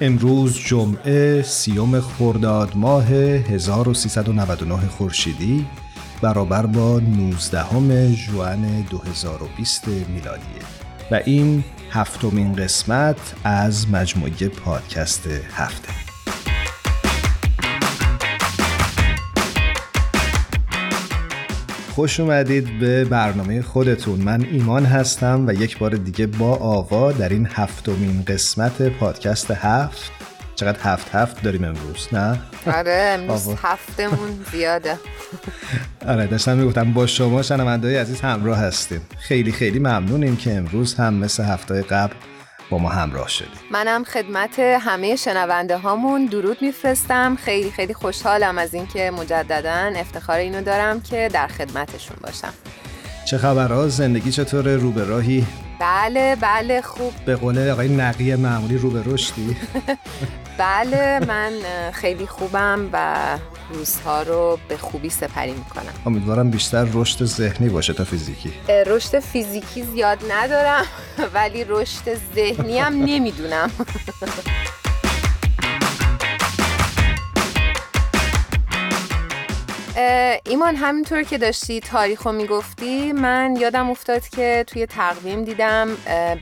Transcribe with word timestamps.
امروز 0.00 0.58
جمعه 0.58 1.42
سیوم 1.42 2.00
خرداد 2.00 2.72
ماه 2.74 3.04
1399 3.04 4.76
خورشیدی 4.76 5.66
برابر 6.22 6.66
با 6.66 7.00
19 7.00 8.14
ژوئن 8.14 8.80
2020 8.90 9.88
میلادیه 9.88 10.62
و 11.10 11.20
این 11.24 11.64
هفتمین 11.90 12.52
قسمت 12.52 13.34
از 13.44 13.90
مجموعه 13.90 14.48
پادکست 14.48 15.26
هفته. 15.52 16.05
خوش 21.96 22.20
اومدید 22.20 22.78
به 22.78 23.04
برنامه 23.04 23.62
خودتون. 23.62 24.20
من 24.20 24.42
ایمان 24.52 24.84
هستم 24.84 25.44
و 25.46 25.52
یک 25.52 25.78
بار 25.78 25.90
دیگه 25.90 26.26
با 26.26 26.54
آوا 26.56 27.12
در 27.12 27.28
این 27.28 27.48
هفتمین 27.52 28.22
قسمت 28.26 28.82
پادکست 28.82 29.50
هفت. 29.50 30.10
چقدر 30.54 30.78
هفت 30.82 31.14
هفت 31.14 31.42
داریم 31.42 31.64
امروز 31.64 32.08
نه؟ 32.12 32.38
آره 32.66 33.16
امروز 33.18 33.48
هفتمون 33.62 34.28
زیاده. 34.52 34.98
آره 36.06 36.26
داشتم 36.26 36.56
می‌گفتم 36.56 36.92
با 36.92 37.06
شما 37.06 37.42
شنونده 37.42 38.00
عزیز 38.00 38.20
همراه 38.20 38.58
هستیم. 38.58 39.00
خیلی 39.18 39.52
خیلی 39.52 39.78
ممنونیم 39.78 40.36
که 40.36 40.54
امروز 40.54 40.94
هم 40.94 41.14
مثل 41.14 41.44
هفته 41.44 41.82
قبل 41.82 42.14
با 42.70 42.78
ما 42.78 42.88
همراه 42.88 43.28
شدید 43.28 43.58
منم 43.70 44.04
خدمت 44.04 44.58
همه 44.58 45.16
شنونده 45.16 45.76
هامون 45.76 46.26
درود 46.26 46.62
میفرستم. 46.62 47.36
خیلی 47.36 47.70
خیلی 47.70 47.94
خوشحالم 47.94 48.58
از 48.58 48.74
اینکه 48.74 49.10
مجددا 49.10 49.92
افتخار 49.96 50.38
اینو 50.38 50.62
دارم 50.62 51.00
که 51.00 51.30
در 51.32 51.46
خدمتشون 51.46 52.16
باشم. 52.22 52.52
چه 53.26 53.38
خبرها؟ 53.38 53.88
زندگی 53.88 54.30
چطوره؟ 54.30 54.76
رو 54.76 54.90
به 54.90 55.04
راهی؟ 55.04 55.46
بله 55.80 56.36
بله 56.36 56.80
خوب. 56.82 57.12
به 57.26 57.36
قول 57.36 57.70
آقای 57.70 57.88
نقی 57.88 58.34
معمولی 58.34 58.78
رو 58.78 58.90
به 58.90 59.02
رشدی. 59.06 59.56
بله 60.58 61.20
من 61.28 61.52
خیلی 61.92 62.26
خوبم 62.26 62.88
و 62.92 63.16
روزها 63.74 64.22
رو 64.22 64.58
به 64.68 64.76
خوبی 64.76 65.10
سپری 65.10 65.52
می‌کنم. 65.52 65.92
امیدوارم 66.06 66.50
بیشتر 66.50 66.88
رشد 66.92 67.24
ذهنی 67.24 67.68
باشه 67.68 67.92
تا 67.92 68.04
فیزیکی. 68.04 68.52
رشد 68.86 69.18
فیزیکی 69.18 69.82
زیاد 69.82 70.18
ندارم 70.32 70.84
ولی 71.34 71.64
رشد 71.68 72.14
ذهنی 72.34 72.78
هم 72.78 72.92
نمی‌دونم. 72.94 73.70
ایمان 80.44 80.76
همینطور 80.76 81.22
که 81.22 81.38
داشتی 81.38 81.80
تاریخ 81.80 82.22
رو 82.22 82.32
می‌گفتی 82.32 83.12
من 83.12 83.56
یادم 83.60 83.90
افتاد 83.90 84.28
که 84.28 84.64
توی 84.66 84.86
تقویم 84.86 85.44
دیدم 85.44 85.88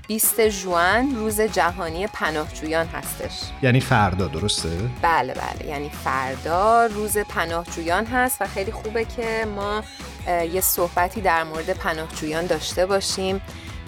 20 0.08 0.40
جوان 0.40 1.16
روز 1.16 1.40
جهانی 1.40 2.06
پناهجویان 2.06 2.86
هستش. 2.86 3.40
یعنی 3.62 3.80
فردا 3.80 4.26
درسته؟ 4.26 4.68
بله 5.02 5.34
بله. 5.34 5.70
یعنی 5.70 5.90
فردا 6.04 6.86
روز 6.86 7.18
پناهجویان 7.18 8.06
هست 8.06 8.42
و 8.42 8.46
خیلی 8.46 8.72
خوبه 8.72 9.04
که 9.04 9.46
ما 9.56 9.84
یه 10.52 10.60
صحبتی 10.60 11.20
در 11.20 11.44
مورد 11.44 11.70
پناهجویان 11.70 12.46
داشته 12.46 12.86
باشیم. 12.86 13.40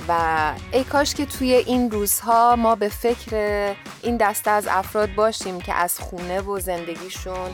و 0.09 0.53
ای 0.73 0.85
کاش 0.85 1.15
که 1.15 1.27
توی 1.27 1.53
این 1.53 1.91
روزها 1.91 2.57
ما 2.57 2.75
به 2.75 2.89
فکر 2.89 3.37
این 4.03 4.17
دسته 4.17 4.51
از 4.51 4.67
افراد 4.71 5.15
باشیم 5.15 5.61
که 5.61 5.75
از 5.75 5.99
خونه 5.99 6.41
و 6.41 6.61
زندگیشون 6.61 7.51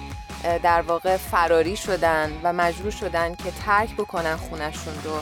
در 0.62 0.82
واقع 0.82 1.16
فراری 1.16 1.76
شدن 1.76 2.30
و 2.42 2.52
مجبور 2.52 2.90
شدن 2.90 3.34
که 3.34 3.50
ترک 3.66 3.96
بکنن 3.96 4.36
خونشون 4.36 4.94
رو. 5.04 5.12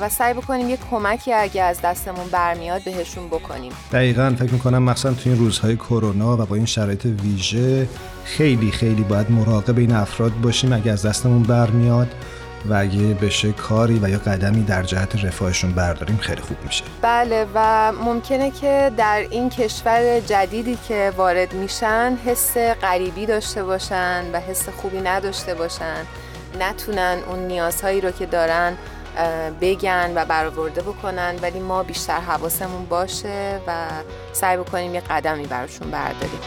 و 0.00 0.08
سعی 0.08 0.34
بکنیم 0.34 0.70
یه 0.70 0.78
کمکی 0.90 1.32
اگه 1.32 1.62
از 1.62 1.80
دستمون 1.80 2.26
برمیاد 2.26 2.84
بهشون 2.84 3.26
بکنیم. 3.26 3.72
دقیقا 3.92 4.34
فکر 4.38 4.52
می‌کنم 4.52 4.82
مثلا 4.82 5.14
توی 5.14 5.32
این 5.32 5.40
روزهای 5.40 5.76
کرونا 5.76 6.36
و 6.36 6.46
با 6.46 6.56
این 6.56 6.66
شرایط 6.66 7.06
ویژه 7.06 7.88
خیلی 8.24 8.70
خیلی 8.70 9.02
باید 9.02 9.30
مراقب 9.30 9.78
این 9.78 9.92
افراد 9.92 10.32
باشیم 10.40 10.72
اگه 10.72 10.92
از 10.92 11.06
دستمون 11.06 11.42
برمیاد. 11.42 12.14
و 12.66 12.74
اگه 12.74 13.14
بشه 13.14 13.52
کاری 13.52 13.98
و 14.02 14.08
یا 14.08 14.18
قدمی 14.18 14.62
در 14.62 14.82
جهت 14.82 15.24
رفاهشون 15.24 15.72
برداریم 15.72 16.16
خیلی 16.16 16.40
خوب 16.40 16.56
میشه. 16.64 16.84
بله 17.02 17.46
و 17.54 17.92
ممکنه 17.92 18.50
که 18.50 18.92
در 18.96 19.26
این 19.30 19.50
کشور 19.50 20.20
جدیدی 20.20 20.78
که 20.88 21.12
وارد 21.16 21.54
میشن 21.54 22.18
حس 22.26 22.56
غریبی 22.56 23.26
داشته 23.26 23.64
باشن 23.64 24.24
و 24.32 24.40
حس 24.40 24.68
خوبی 24.68 25.00
نداشته 25.00 25.54
باشن. 25.54 26.06
نتونن 26.60 27.18
اون 27.28 27.38
نیازهایی 27.38 28.00
رو 28.00 28.10
که 28.10 28.26
دارن 28.26 28.76
بگن 29.60 30.12
و 30.14 30.24
برآورده 30.24 30.82
بکنن 30.82 31.34
ولی 31.42 31.58
ما 31.58 31.82
بیشتر 31.82 32.20
حواسمون 32.20 32.84
باشه 32.84 33.60
و 33.66 33.86
سعی 34.32 34.56
بکنیم 34.56 34.94
یه 34.94 35.00
قدمی 35.00 35.46
براشون 35.46 35.90
برداریم. 35.90 36.40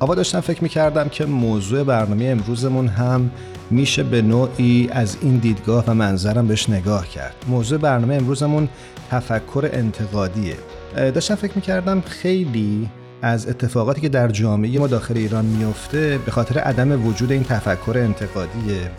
آوا 0.00 0.14
داشتم 0.14 0.40
فکر 0.40 0.62
می‌کردم 0.62 1.08
که 1.08 1.24
موضوع 1.24 1.82
برنامه 1.82 2.24
امروزمون 2.24 2.88
هم 2.88 3.30
میشه 3.70 4.02
به 4.02 4.22
نوعی 4.22 4.88
از 4.92 5.16
این 5.22 5.36
دیدگاه 5.36 5.84
و 5.86 5.94
منظرم 5.94 6.46
بهش 6.46 6.70
نگاه 6.70 7.08
کرد. 7.08 7.34
موضوع 7.48 7.78
برنامه 7.78 8.14
امروزمون 8.14 8.68
تفکر 9.10 9.70
انتقادیه. 9.72 10.56
داشتم 10.94 11.34
فکر 11.34 11.52
می‌کردم 11.54 12.00
خیلی 12.00 12.88
از 13.22 13.48
اتفاقاتی 13.48 14.00
که 14.00 14.08
در 14.08 14.28
جامعه 14.28 14.78
ما 14.78 14.86
داخل 14.86 15.16
ایران 15.16 15.44
میفته 15.44 16.18
به 16.24 16.30
خاطر 16.30 16.58
عدم 16.58 17.06
وجود 17.06 17.32
این 17.32 17.44
تفکر 17.44 17.98
انتقادیه 17.98 18.90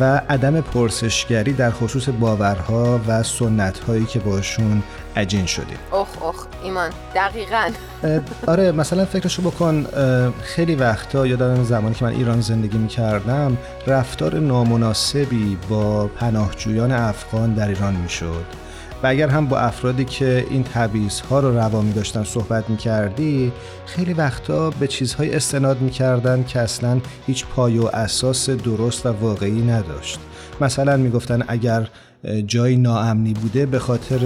و 0.00 0.22
عدم 0.28 0.60
پرسشگری 0.60 1.52
در 1.52 1.70
خصوص 1.70 2.08
باورها 2.08 3.00
و 3.08 3.22
سنتهایی 3.22 4.04
که 4.04 4.18
باشون 4.18 4.82
عجین 5.16 5.46
شدیم 5.46 5.78
اخ 5.92 6.22
اخ 6.22 6.46
ایمان 6.62 6.90
دقیقا. 7.14 7.70
آره 8.46 8.72
مثلا 8.72 9.04
فکرشو 9.04 9.42
بکن 9.42 9.86
خیلی 10.42 10.74
وقتا 10.74 11.26
یادم 11.26 11.64
زمانی 11.64 11.94
که 11.94 12.04
من 12.04 12.12
ایران 12.12 12.40
زندگی 12.40 12.78
می‌کردم 12.78 13.56
رفتار 13.86 14.38
نامناسبی 14.38 15.58
با 15.68 16.06
پناهجویان 16.06 16.92
افغان 16.92 17.54
در 17.54 17.68
ایران 17.68 17.94
می‌شد. 17.94 18.44
و 19.02 19.06
اگر 19.06 19.28
هم 19.28 19.46
با 19.46 19.58
افرادی 19.58 20.04
که 20.04 20.46
این 20.50 20.64
تبعیض 20.64 21.20
ها 21.20 21.40
رو 21.40 21.58
روا 21.58 21.80
می 21.80 21.92
داشتن 21.92 22.24
صحبت 22.24 22.70
می 22.70 22.76
کردی 22.76 23.52
خیلی 23.86 24.12
وقتا 24.12 24.70
به 24.70 24.86
چیزهای 24.86 25.34
استناد 25.34 25.80
می 25.80 25.90
کردن 25.90 26.44
که 26.44 26.60
اصلا 26.60 27.00
هیچ 27.26 27.46
پای 27.46 27.78
و 27.78 27.86
اساس 27.86 28.50
درست 28.50 29.06
و 29.06 29.08
واقعی 29.20 29.62
نداشت. 29.62 30.20
مثلا 30.60 30.96
می 30.96 31.10
گفتن 31.10 31.44
اگر 31.48 31.88
جایی 32.46 32.76
ناامنی 32.76 33.32
بوده 33.32 33.66
به 33.66 33.78
خاطر 33.78 34.18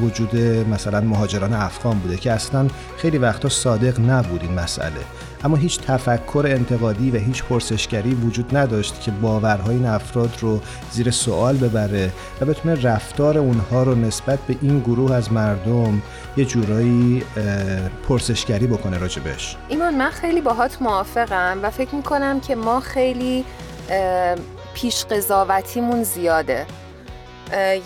وجود 0.00 0.36
مثلا 0.72 1.00
مهاجران 1.00 1.52
افغان 1.52 1.98
بوده 1.98 2.16
که 2.16 2.32
اصلا 2.32 2.68
خیلی 2.96 3.18
وقتا 3.18 3.48
صادق 3.48 4.00
نبود 4.00 4.42
این 4.42 4.52
مسئله. 4.52 5.00
اما 5.44 5.56
هیچ 5.56 5.80
تفکر 5.80 6.44
انتقادی 6.48 7.10
و 7.10 7.16
هیچ 7.16 7.42
پرسشگری 7.42 8.14
وجود 8.14 8.56
نداشت 8.56 9.00
که 9.00 9.10
باورهای 9.10 9.76
این 9.76 9.86
افراد 9.86 10.30
رو 10.40 10.60
زیر 10.90 11.10
سوال 11.10 11.56
ببره 11.56 12.12
و 12.40 12.46
بتونه 12.46 12.82
رفتار 12.82 13.38
اونها 13.38 13.82
رو 13.82 13.94
نسبت 13.94 14.38
به 14.38 14.56
این 14.62 14.80
گروه 14.80 15.14
از 15.14 15.32
مردم 15.32 16.02
یه 16.36 16.44
جورایی 16.44 17.22
پرسشگری 18.08 18.66
بکنه 18.66 18.98
راجبش. 18.98 19.56
ایمان 19.68 19.94
من 19.94 20.10
خیلی 20.10 20.40
باهات 20.40 20.82
موافقم 20.82 21.58
و 21.62 21.70
فکر 21.70 21.94
می‌کنم 21.94 22.40
که 22.40 22.54
ما 22.54 22.80
خیلی 22.80 23.44
پیش 24.74 25.04
قضاوتیمون 25.04 26.02
زیاده. 26.02 26.66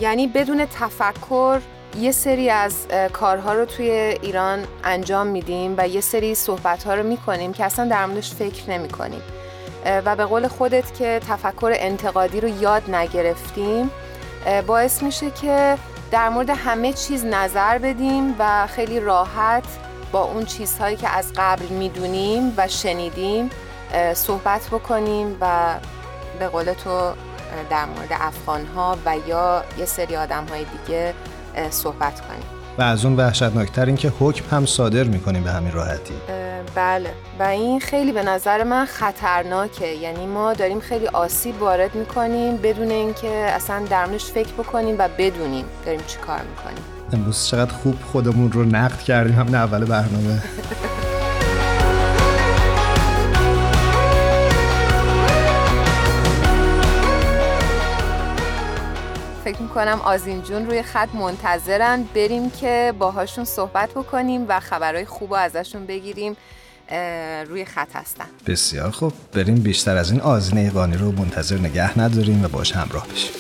یعنی 0.01 0.27
بدون 0.27 0.67
تفکر 0.67 1.61
یه 1.97 2.13
سری 2.13 2.51
از 2.51 2.87
کارها 3.13 3.53
رو 3.53 3.65
توی 3.65 3.91
ایران 3.91 4.65
انجام 4.85 5.27
میدیم 5.27 5.75
و 5.79 5.89
یه 5.89 6.01
سری 6.01 6.35
صحبتها 6.35 6.95
رو 6.95 7.03
می‌کنیم 7.03 7.53
که 7.53 7.65
اصلا 7.65 7.89
در 7.89 8.07
موردش 8.07 8.35
فکر 8.35 8.71
نمی 8.71 8.89
کنیم 8.89 9.23
و 9.85 10.17
به 10.17 10.25
قول 10.25 10.49
خودت 10.49 10.95
که 10.95 11.21
تفکر 11.29 11.73
انتقادی 11.75 12.41
رو 12.41 12.63
یاد 12.63 12.91
نگرفتیم 12.91 13.91
باعث 14.67 15.03
میشه 15.03 15.31
که 15.31 15.79
در 16.11 16.29
مورد 16.29 16.51
همه 16.51 16.93
چیز 16.93 17.25
نظر 17.25 17.79
بدیم 17.79 18.35
و 18.39 18.67
خیلی 18.67 19.01
راحت 19.01 19.65
با 20.13 20.23
اون 20.23 20.45
چیزهایی 20.45 20.97
که 20.97 21.09
از 21.09 21.33
قبل 21.37 21.67
می‌دونیم 21.67 22.55
و 22.57 22.69
شنیدیم 22.69 23.51
صحبت 24.15 24.67
بکنیم 24.67 25.37
و 25.41 25.75
به 26.39 26.49
قول 26.49 26.73
تو 26.73 27.13
در 27.71 27.85
مورد 27.85 28.09
افغان 28.11 28.67
ها 28.67 28.99
و 29.07 29.15
یا 29.29 29.65
یه 29.79 29.85
سری 29.85 30.17
آدم 30.17 30.45
های 30.51 30.65
دیگه 30.65 31.15
صحبت 31.71 32.21
کنیم. 32.21 32.43
و 32.79 32.83
از 32.83 33.05
اون 33.05 33.17
وحشتناکتر 33.17 33.87
این 33.87 33.97
که 33.97 34.13
حکم 34.21 34.57
هم 34.57 34.67
صادر 34.67 35.05
می‌کنیم 35.05 35.45
به 35.45 35.51
همین 35.51 35.73
راحتی. 35.73 36.15
بله. 36.75 37.11
و 37.39 37.43
این 37.43 37.81
خیلی 37.81 38.13
به 38.13 38.23
نظر 38.23 38.65
من 38.65 38.85
خطرناکه. 38.85 39.87
یعنی 39.87 40.27
ما 40.27 40.53
داریم 40.53 40.81
خیلی 40.81 41.07
آسیب 41.07 41.63
وارد 41.63 41.95
می‌کنیم 41.95 42.57
بدون 42.57 42.91
اینکه 42.91 43.29
اصلا 43.29 43.85
درمونش 43.91 44.25
فکر 44.25 44.53
بکنیم 44.53 44.97
و 44.99 45.09
بدونیم 45.19 45.65
داریم 45.87 46.01
چی 46.07 46.19
کار 46.19 46.41
می‌کنیم. 46.41 46.85
امروز 47.13 47.47
چقدر 47.47 47.73
خوب 47.73 47.97
خودمون 48.13 48.53
رو 48.53 48.65
نقد 48.65 48.99
کردیم 48.99 49.35
هم 49.35 49.55
اول 49.55 49.85
برنامه. 49.85 50.43
فکر 59.49 59.63
می‌کنم 59.63 60.01
آزین 60.05 60.43
جون 60.43 60.67
روی 60.67 60.83
خط 60.83 61.09
منتظرن. 61.15 62.03
بریم 62.15 62.51
که 62.51 62.95
باهاشون 62.99 63.45
صحبت 63.45 63.91
بکنیم 63.91 64.45
و 64.49 64.61
خبرهای 64.61 65.05
خوب 65.05 65.33
ازشون 65.33 65.87
بگیریم. 65.87 66.37
روی 67.49 67.65
خط 67.65 67.97
هستن. 67.97 68.25
بسیار 68.47 68.91
خوب. 68.91 69.13
بریم 69.33 69.55
بیشتر 69.55 69.97
از 69.97 70.11
این 70.11 70.21
آزین 70.21 70.59
ایقانی 70.59 70.97
رو 70.97 71.13
منتظر 71.13 71.59
نگه 71.59 71.99
نداریم 71.99 72.45
و 72.45 72.49
باش 72.49 72.73
همراه 72.73 73.07
بشیم. 73.09 73.33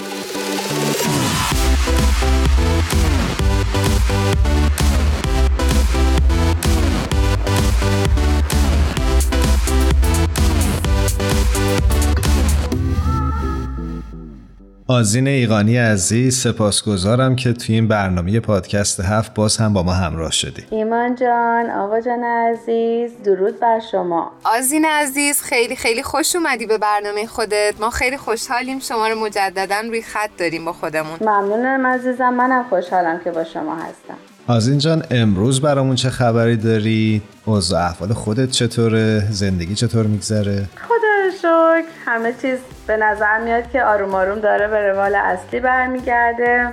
آزین 14.90 15.28
ایقانی 15.28 15.76
عزیز 15.76 16.36
سپاسگزارم 16.36 17.36
که 17.36 17.52
توی 17.52 17.74
این 17.74 17.88
برنامه 17.88 18.40
پادکست 18.40 19.00
هفت 19.00 19.34
باز 19.34 19.56
هم 19.56 19.72
با 19.72 19.82
ما 19.82 19.92
همراه 19.92 20.32
شدی 20.32 20.64
ایمان 20.70 21.14
جان 21.14 21.70
آقا 21.70 22.00
جان 22.00 22.24
عزیز 22.24 23.10
درود 23.24 23.60
بر 23.60 23.80
شما 23.92 24.32
آزین 24.44 24.84
عزیز 24.84 25.42
خیلی 25.42 25.76
خیلی 25.76 26.02
خوش 26.02 26.36
اومدی 26.36 26.66
به 26.66 26.78
برنامه 26.78 27.26
خودت 27.26 27.74
ما 27.80 27.90
خیلی 27.90 28.16
خوشحالیم 28.16 28.78
شما 28.78 29.08
رو 29.08 29.20
مجددا 29.20 29.80
روی 29.88 30.02
خط 30.02 30.30
داریم 30.38 30.64
با 30.64 30.72
خودمون 30.72 31.18
ممنونم 31.20 31.86
عزیزم 31.86 32.34
منم 32.34 32.64
خوشحالم 32.68 33.20
که 33.24 33.30
با 33.30 33.44
شما 33.44 33.74
هستم 33.74 34.16
آزین 34.46 34.78
جان 34.78 35.02
امروز 35.10 35.60
برامون 35.60 35.94
چه 35.94 36.10
خبری 36.10 36.56
داری؟ 36.56 37.22
اوضاع 37.44 37.84
احوال 37.84 38.12
خودت 38.12 38.50
چطوره؟ 38.50 39.22
زندگی 39.30 39.74
چطور 39.74 40.06
میگذره؟ 40.06 40.68
خدا 40.76 41.07
شکر. 41.38 41.82
همه 42.06 42.32
چیز 42.32 42.58
به 42.86 42.96
نظر 42.96 43.38
میاد 43.38 43.70
که 43.70 43.84
آروم 43.84 44.14
آروم 44.14 44.40
داره 44.40 44.68
به 44.68 44.88
روال 44.88 45.14
اصلی 45.14 45.60
برمیگرده. 45.60 46.72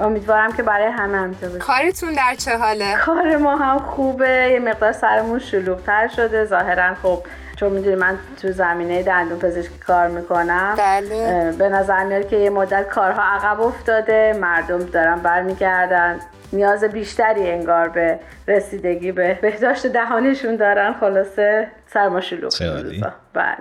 امیدوارم 0.00 0.52
که 0.52 0.62
برای 0.62 0.86
همه 0.86 1.18
همینطور 1.18 1.48
باشه 1.48 1.60
کارتون 1.60 2.12
در 2.12 2.34
چه 2.34 2.56
حاله؟ 2.56 2.94
کار 2.94 3.36
ما 3.36 3.56
هم 3.56 3.78
خوبه. 3.78 4.48
یه 4.52 4.58
مقدار 4.58 4.92
سرمون 4.92 5.38
شلوغتر 5.38 6.08
شده. 6.08 6.44
ظاهرا 6.44 6.94
خب 7.02 7.22
چون 7.56 7.72
می‌دونی 7.72 7.96
من 7.96 8.18
تو 8.42 8.52
زمینه 8.52 9.02
دندون 9.02 9.38
پزشکی 9.38 9.78
کار 9.78 10.08
می‌کنم. 10.08 10.74
بله. 10.78 11.52
به 11.58 11.68
نظر 11.68 12.04
میاد 12.04 12.28
که 12.28 12.36
یه 12.36 12.50
مدت 12.50 12.88
کارها 12.88 13.22
عقب 13.22 13.60
افتاده. 13.60 14.38
مردم 14.40 14.78
دارن 14.78 15.18
برمیگردن. 15.18 16.20
نیاز 16.52 16.84
بیشتری 16.84 17.50
انگار 17.50 17.88
به 17.88 18.18
رسیدگی 18.48 19.12
به 19.12 19.38
بهداشت 19.42 19.86
دهانشون 19.86 20.56
دارن. 20.56 20.92
خلاصه 20.92 21.68
سرما 21.86 22.20
شلوغ 22.20 22.52
بله. 23.32 23.56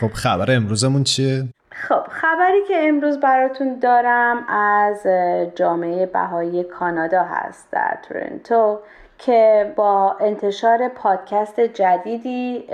خب 0.00 0.10
خبر 0.12 0.54
امروزمون 0.56 1.04
چیه؟ 1.04 1.44
خب 1.70 2.02
خبری 2.10 2.64
که 2.68 2.74
امروز 2.88 3.20
براتون 3.20 3.78
دارم 3.78 4.44
از 4.48 5.06
جامعه 5.54 6.06
بهایی 6.06 6.64
کانادا 6.64 7.22
هست 7.22 7.68
در 7.72 7.98
تورنتو. 8.08 8.78
که 9.18 9.72
با 9.76 10.16
انتشار 10.20 10.88
پادکست 10.88 11.60
جدیدی 11.60 12.64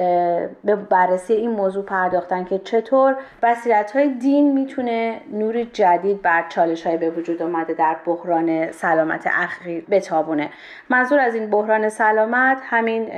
به 0.64 0.76
بررسی 0.76 1.32
این 1.32 1.50
موضوع 1.50 1.84
پرداختن 1.84 2.44
که 2.44 2.58
چطور 2.58 3.16
بصیرت 3.42 3.96
های 3.96 4.08
دین 4.08 4.52
می‌تونه 4.52 5.20
نور 5.32 5.64
جدید 5.64 6.22
بر 6.22 6.44
چالش 6.48 6.86
های 6.86 6.96
به 6.96 7.10
وجود 7.10 7.42
آمده 7.42 7.74
در 7.74 7.96
بحران 8.06 8.72
سلامت 8.72 9.26
اخیر 9.26 9.84
بتابونه. 9.90 10.50
منظور 10.90 11.18
از 11.18 11.34
این 11.34 11.50
بحران 11.50 11.88
سلامت 11.88 12.58
همین 12.62 13.08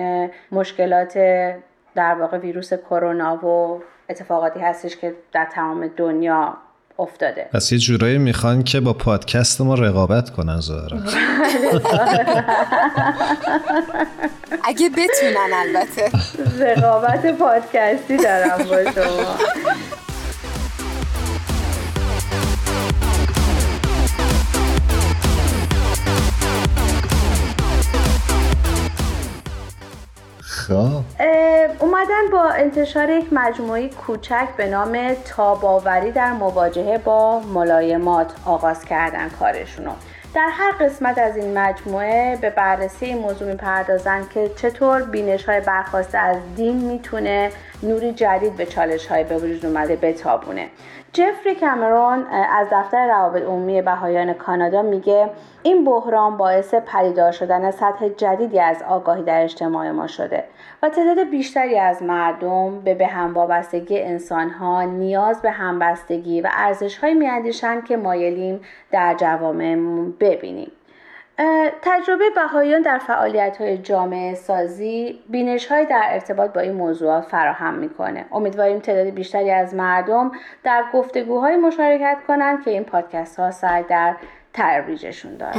مشکلات 0.53 1.19
در 1.95 2.15
واقع 2.15 2.39
ویروس 2.39 2.75
کرونا 2.75 3.47
و 3.47 3.83
اتفاقاتی 4.09 4.61
هستش 4.61 4.97
که 4.97 5.15
در 5.33 5.45
تمام 5.45 5.87
دنیا 5.87 6.57
افتاده. 6.99 7.47
پس 7.53 7.73
یه 7.73 7.79
جورایی 7.79 8.19
می‌خوان 8.19 8.63
که 8.63 8.81
با 8.81 8.93
پادکست 8.93 9.61
ما 9.61 9.75
رقابت 9.75 10.31
کنن 10.31 10.61
ظاهرا 10.61 10.99
اگه 14.65 14.89
بتونن 14.89 15.51
البته. 15.55 16.11
رقابت 16.61 17.27
پادکستی 17.39 18.17
دارم 18.17 18.59
با 18.59 18.93
شما. 18.93 19.37
خب. 30.69 31.03
اومدن 31.81 32.31
با 32.33 32.51
انتشار 32.51 33.11
یک 33.11 33.33
مجموعه 33.33 33.89
کوچک 33.89 34.49
به 34.57 34.69
نام 34.69 35.15
تاباوری 35.25 36.11
در 36.11 36.33
مواجهه 36.33 36.99
با 36.99 37.41
ملایمات 37.41 38.33
آغاز 38.45 38.85
کردن 38.85 39.29
کارشونو. 39.29 39.91
در 40.35 40.49
هر 40.53 40.73
قسمت 40.81 41.19
از 41.19 41.37
این 41.37 41.59
مجموعه 41.59 42.39
به 42.41 42.51
بررسی 42.51 43.07
این 43.07 43.19
موضوع 43.19 43.57
که 44.35 44.51
چطور 44.57 45.03
بینش 45.03 45.45
های 45.45 45.61
برخواسته 45.61 46.19
از 46.19 46.37
دین 46.57 46.77
می‌تونه 46.77 47.51
نوری 47.83 48.13
جدید 48.13 48.57
به 48.57 48.67
چالش 48.67 49.07
های 49.07 49.25
به 49.25 49.37
وجود 49.37 49.67
اومده 49.67 49.97
بتابونه. 49.97 50.69
جفری 51.15 51.55
کامرون 51.55 52.27
از 52.31 52.69
دفتر 52.73 53.07
روابط 53.07 53.43
عمومی 53.43 53.83
بهایان 53.83 54.33
کانادا 54.33 54.83
میگه 54.83 55.31
این 55.63 55.85
بحران 55.85 56.37
باعث 56.37 56.75
پدیدار 56.75 57.33
شدن 57.33 57.71
سطح 57.71 58.09
جدیدی 58.09 58.61
از 58.61 58.83
آگاهی 58.83 59.23
در 59.23 59.43
اجتماع 59.43 59.91
ما 59.91 60.07
شده 60.07 60.45
و 60.83 60.89
تعداد 60.89 61.31
بیشتری 61.31 61.79
از 61.79 62.03
مردم 62.03 62.81
به 62.81 62.95
به 62.95 63.07
هم 63.07 63.35
وابستگی 63.35 64.01
انسانها 64.01 64.83
نیاز 64.83 65.43
به 65.43 65.51
همبستگی 65.51 66.41
و 66.41 66.49
ارزشهایی 66.53 67.15
میاندیشند 67.15 67.85
که 67.85 67.97
مایلیم 67.97 68.61
در 68.91 69.15
جوامعمون 69.15 70.15
ببینیم. 70.21 70.73
تجربه 71.83 72.31
بهاییان 72.35 72.83
در 72.83 72.99
فعالیت 72.99 73.61
های 73.61 73.79
جامعه 73.79 74.35
سازی 74.35 75.21
بینش 75.29 75.67
های 75.67 75.87
در 75.87 76.03
ارتباط 76.05 76.53
با 76.53 76.61
این 76.61 76.73
موضوعات 76.73 77.25
فراهم 77.25 77.75
می‌کنه. 77.75 78.27
امیدواریم 78.33 78.79
تعداد 78.79 79.07
بیشتری 79.07 79.51
از 79.51 79.75
مردم 79.75 80.33
در 80.65 80.85
گفتگوهای 80.93 81.57
مشارکت 81.57 82.19
کنند 82.29 82.65
که 82.65 82.71
این 82.71 82.85
پادکست 82.85 83.39
ها 83.39 83.51
سعی 83.51 83.83
در 83.83 84.17
ترویجشون 84.53 85.37
داره 85.37 85.55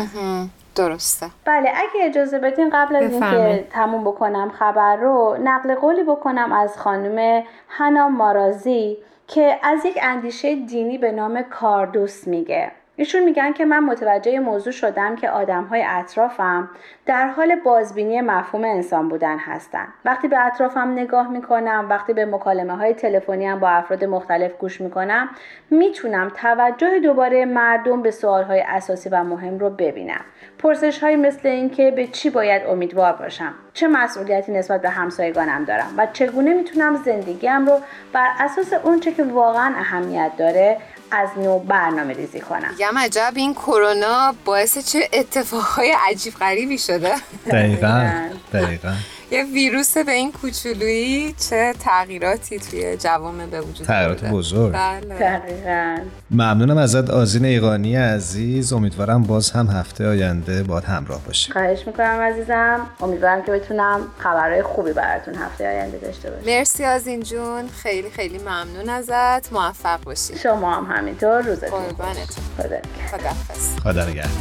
درسته. 0.75 1.25
بله 1.45 1.69
اگه 1.69 2.05
اجازه 2.05 2.39
بدین 2.39 2.69
قبل 2.69 2.95
از 2.95 3.11
اینکه 3.11 3.67
تموم 3.69 4.03
بکنم 4.03 4.49
خبر 4.49 4.95
رو 4.95 5.37
نقل 5.43 5.75
قولی 5.75 6.03
بکنم 6.03 6.53
از 6.53 6.77
خانم 6.77 7.43
هنا 7.69 8.09
مارازی 8.09 8.97
که 9.27 9.59
از 9.63 9.85
یک 9.85 9.99
اندیشه 10.01 10.55
دینی 10.55 10.97
به 10.97 11.11
نام 11.11 11.41
کاردوس 11.41 12.27
میگه. 12.27 12.71
ایشون 12.95 13.23
میگن 13.23 13.53
که 13.53 13.65
من 13.65 13.79
متوجه 13.79 14.39
موضوع 14.39 14.73
شدم 14.73 15.15
که 15.15 15.29
آدم 15.29 15.63
های 15.63 15.83
اطرافم 15.87 16.69
در 17.05 17.27
حال 17.27 17.55
بازبینی 17.55 18.21
مفهوم 18.21 18.63
انسان 18.63 19.09
بودن 19.09 19.37
هستند. 19.37 19.87
وقتی 20.05 20.27
به 20.27 20.45
اطرافم 20.45 20.91
نگاه 20.91 21.27
می‌کنم 21.27 21.87
وقتی 21.89 22.13
به 22.13 22.25
مکالمه 22.25 22.77
های 22.77 22.93
تلفنی 22.93 23.55
با 23.55 23.69
افراد 23.69 24.05
مختلف 24.05 24.51
گوش 24.59 24.81
می‌کنم 24.81 25.29
می‌تونم 25.69 26.31
توجه 26.41 26.99
دوباره 26.99 27.45
مردم 27.45 28.01
به 28.01 28.11
سوال 28.11 28.43
های 28.43 28.63
اساسی 28.67 29.09
و 29.09 29.23
مهم 29.23 29.59
رو 29.59 29.69
ببینم. 29.69 30.21
پرسش 30.59 31.03
های 31.03 31.15
مثل 31.15 31.47
اینکه 31.47 31.91
به 31.91 32.07
چی 32.07 32.29
باید 32.29 32.61
امیدوار 32.67 33.13
باشم 33.13 33.53
چه 33.73 33.87
مسئولیتی 33.87 34.51
نسبت 34.51 34.81
به 34.81 34.89
همسایگانم 34.89 35.65
دارم 35.65 35.93
و 35.97 36.07
چگونه 36.13 36.53
می‌تونم 36.53 36.95
زندگیم 36.95 37.65
رو 37.65 37.79
بر 38.13 38.27
اساس 38.39 38.73
اونچه 38.73 39.11
که 39.11 39.23
واقعا 39.23 39.73
اهمیت 39.77 40.31
داره 40.37 40.77
از 41.11 41.29
نو 41.37 41.59
برنامه 41.59 42.13
ریزی 42.13 42.39
کنم. 42.39 42.69
میگم 42.69 42.97
عجب 42.97 43.31
این 43.35 43.53
کرونا 43.53 44.33
باعث 44.45 44.91
چه 44.91 44.99
اتفاقهای 45.13 45.95
عجیب 46.09 46.33
غریبی 46.33 46.77
شده؟ 46.99 47.13
دقیقا 47.51 48.11
دقیقا. 48.53 48.93
یه 49.31 49.43
ویروس 49.53 49.97
به 49.97 50.11
این 50.11 50.31
کوچولویی 50.31 51.35
چه 51.49 51.73
تغییراتی 51.79 52.59
توی 52.59 52.97
جوامع 52.97 53.45
به 53.45 53.61
وجود 53.61 53.87
تغییرات 53.87 54.23
بزرگ. 54.25 54.73
بله. 54.73 55.01
دقیقا. 55.19 55.97
ممنونم 56.31 56.77
ازت 56.77 57.09
آزین 57.09 57.45
ایقانی 57.45 57.95
عزیز. 57.95 58.73
امیدوارم 58.73 59.23
باز 59.23 59.51
هم 59.51 59.67
هفته 59.67 60.07
آینده 60.07 60.63
باد 60.63 60.83
همراه 60.83 61.21
باشیم. 61.25 61.53
خواهش 61.53 61.87
می‌کنم 61.87 62.19
عزیزم. 62.21 62.87
امیدوارم 63.01 63.43
که 63.43 63.51
بتونم 63.51 63.99
خبرهای 64.17 64.63
خوبی 64.63 64.93
براتون 64.93 65.35
هفته 65.35 65.67
آینده 65.67 65.97
داشته 65.97 66.29
باشم. 66.31 66.45
مرسی 66.45 66.85
آزین 66.85 67.23
جون. 67.23 67.67
خیلی 67.67 68.09
خیلی 68.09 68.37
ممنون 68.37 68.89
ازت. 68.89 69.53
موفق 69.53 70.03
باشی. 70.03 70.37
شما 70.37 70.75
هم 70.75 70.95
همینطور. 70.97 71.41
روزتون 71.41 71.69
قربانتون 71.69 72.43
خدا 72.57 72.77
خداحافظ 73.11 73.79
خدا 73.83 74.05
نگهدار. 74.05 74.31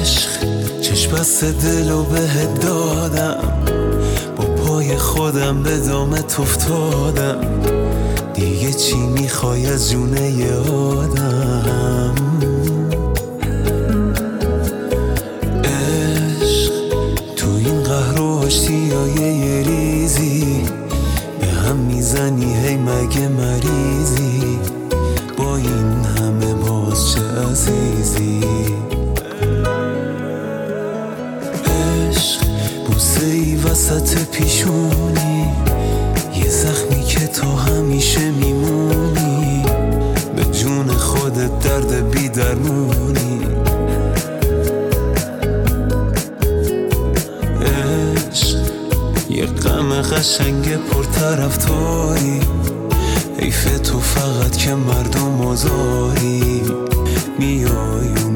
عشق. 0.00 0.30
چشم 0.80 1.12
بست 1.12 1.44
دل 1.44 1.90
و 1.90 2.02
بهت 2.02 2.60
دادم. 2.60 3.64
با 4.36 4.44
پای 4.44 4.96
خودم 4.96 5.62
به 5.62 5.78
دامت 5.78 6.40
افتادم. 6.40 7.40
دیگه 8.34 8.72
چی 8.72 8.96
می‌خوای 8.96 9.66
از 9.66 9.90
جونه 9.90 10.52
آدم؟ 10.72 11.99
پیشونی. 34.40 35.52
یه 36.34 36.48
زخمی 36.48 37.02
که 37.02 37.26
تو 37.26 37.46
همیشه 37.56 38.30
میمونی. 38.30 39.64
به 40.36 40.44
جون 40.44 40.88
خودت 40.88 41.58
درد 41.58 42.10
بی 42.10 42.28
درمونی 42.28 43.40
عشق 47.62 48.58
یه 49.30 49.46
غم 49.46 50.02
قشنگ 50.02 50.76
پرطرفداری 50.76 52.40
حیف 53.38 53.78
تو 53.78 54.00
فقط 54.00 54.56
که 54.56 54.74
مردم 54.74 55.40
آزاری. 55.40 56.62
میای 57.38 58.29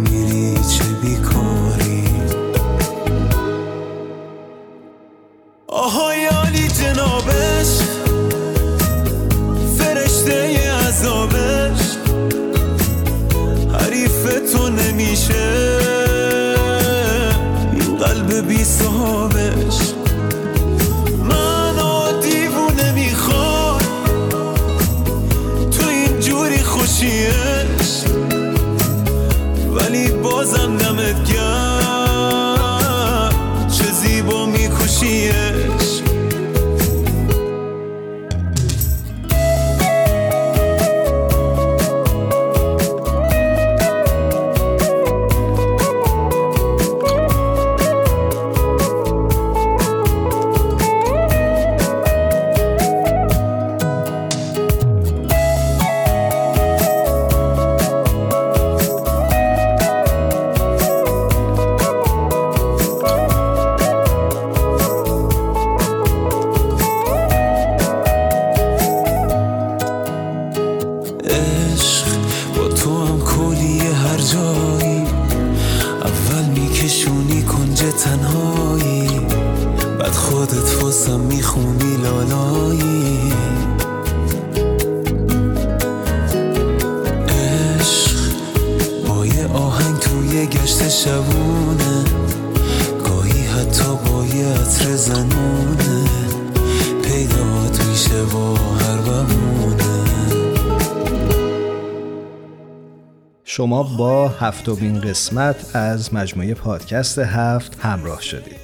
شما 103.56 103.82
با 103.82 104.28
هفتمین 104.28 105.00
قسمت 105.00 105.76
از 105.76 106.14
مجموعه 106.14 106.54
پادکست 106.54 107.18
هفت 107.18 107.78
همراه 107.80 108.22
شدید 108.22 108.56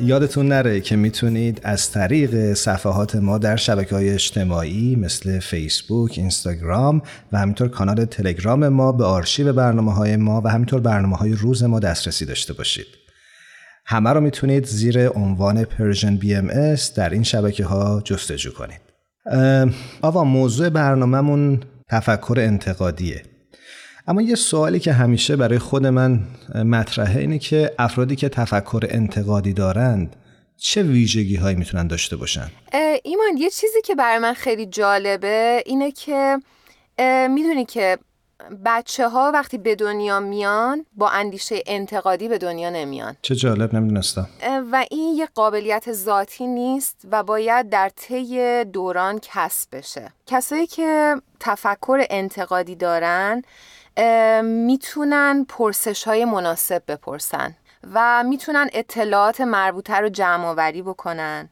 یادتون 0.00 0.48
نره 0.48 0.80
که 0.80 0.96
می‌تونید 0.96 1.60
از 1.64 1.90
طریق 1.90 2.54
صفحات 2.54 3.16
ما 3.16 3.38
در 3.38 3.56
شبکه 3.56 3.94
های 3.94 4.10
اجتماعی 4.10 4.96
مثل 4.96 5.38
فیسبوک، 5.38 6.14
اینستاگرام 6.16 7.02
و 7.32 7.38
همینطور 7.38 7.68
کانال 7.68 8.04
تلگرام 8.04 8.68
ما 8.68 8.92
به 8.92 9.04
آرشیو 9.04 9.52
برنامه 9.52 9.94
های 9.94 10.16
ما 10.16 10.40
و 10.44 10.48
همینطور 10.48 10.80
برنامه 10.80 11.16
های 11.16 11.32
روز 11.32 11.62
ما 11.62 11.80
دسترسی 11.80 12.26
داشته 12.26 12.52
باشید. 12.52 12.86
همه 13.86 14.10
رو 14.10 14.20
می‌تونید 14.20 14.66
زیر 14.66 15.08
عنوان 15.08 15.66
بی 16.20 16.34
ام 16.34 16.74
در 16.96 17.10
این 17.10 17.22
شبکه 17.22 17.64
ها 17.64 18.02
جستجو 18.04 18.50
کنید. 18.52 18.80
آوا 20.02 20.24
موضوع 20.24 20.68
برنامهمون 20.68 21.60
تفکر 21.88 22.34
انتقادیه. 22.38 23.22
اما 24.06 24.22
یه 24.22 24.34
سوالی 24.34 24.80
که 24.80 24.92
همیشه 24.92 25.36
برای 25.36 25.58
خود 25.58 25.86
من 25.86 26.20
مطرحه 26.54 27.20
اینه 27.20 27.38
که 27.38 27.74
افرادی 27.78 28.16
که 28.16 28.28
تفکر 28.28 28.86
انتقادی 28.90 29.52
دارند 29.52 30.16
چه 30.56 30.82
ویژگی 30.82 31.36
هایی 31.36 31.56
می‌تونن 31.56 31.86
داشته 31.86 32.16
باشن؟ 32.16 32.50
ایمان 33.02 33.36
یه 33.38 33.50
چیزی 33.50 33.82
که 33.84 33.94
برای 33.94 34.18
من 34.18 34.34
خیلی 34.34 34.66
جالبه 34.66 35.62
اینه 35.66 35.90
که 35.90 36.40
می‌دونی 37.28 37.64
که 37.64 37.98
بچه 38.64 39.08
ها 39.08 39.30
وقتی 39.34 39.58
به 39.58 39.74
دنیا 39.74 40.20
میان 40.20 40.86
با 40.96 41.08
اندیشه 41.08 41.62
انتقادی 41.66 42.28
به 42.28 42.38
دنیا 42.38 42.70
نمیان. 42.70 43.16
چه 43.22 43.34
جالب 43.34 43.74
نمی‌دونستم. 43.74 44.28
و 44.72 44.84
این 44.90 45.16
یه 45.16 45.28
قابلیت 45.34 45.92
ذاتی 45.92 46.46
نیست 46.46 46.96
و 47.10 47.22
باید 47.22 47.68
در 47.68 47.88
طی 47.96 48.64
دوران 48.64 49.20
کسب 49.22 49.76
بشه. 49.76 50.12
کسایی 50.26 50.66
که 50.66 51.16
تفکر 51.40 52.04
انتقادی 52.10 52.74
دارن 52.74 53.42
می‌تونن 54.42 55.44
پرسش 55.48 56.04
های 56.04 56.24
مناسب 56.24 56.82
بپرسن 56.88 57.56
و 57.94 58.24
می‌تونن 58.24 58.68
اطلاعات 58.72 59.40
مربوطه 59.40 59.94
رو 59.94 60.08
جمع 60.08 60.46
آوری 60.46 60.82
بکنن. 60.82 61.48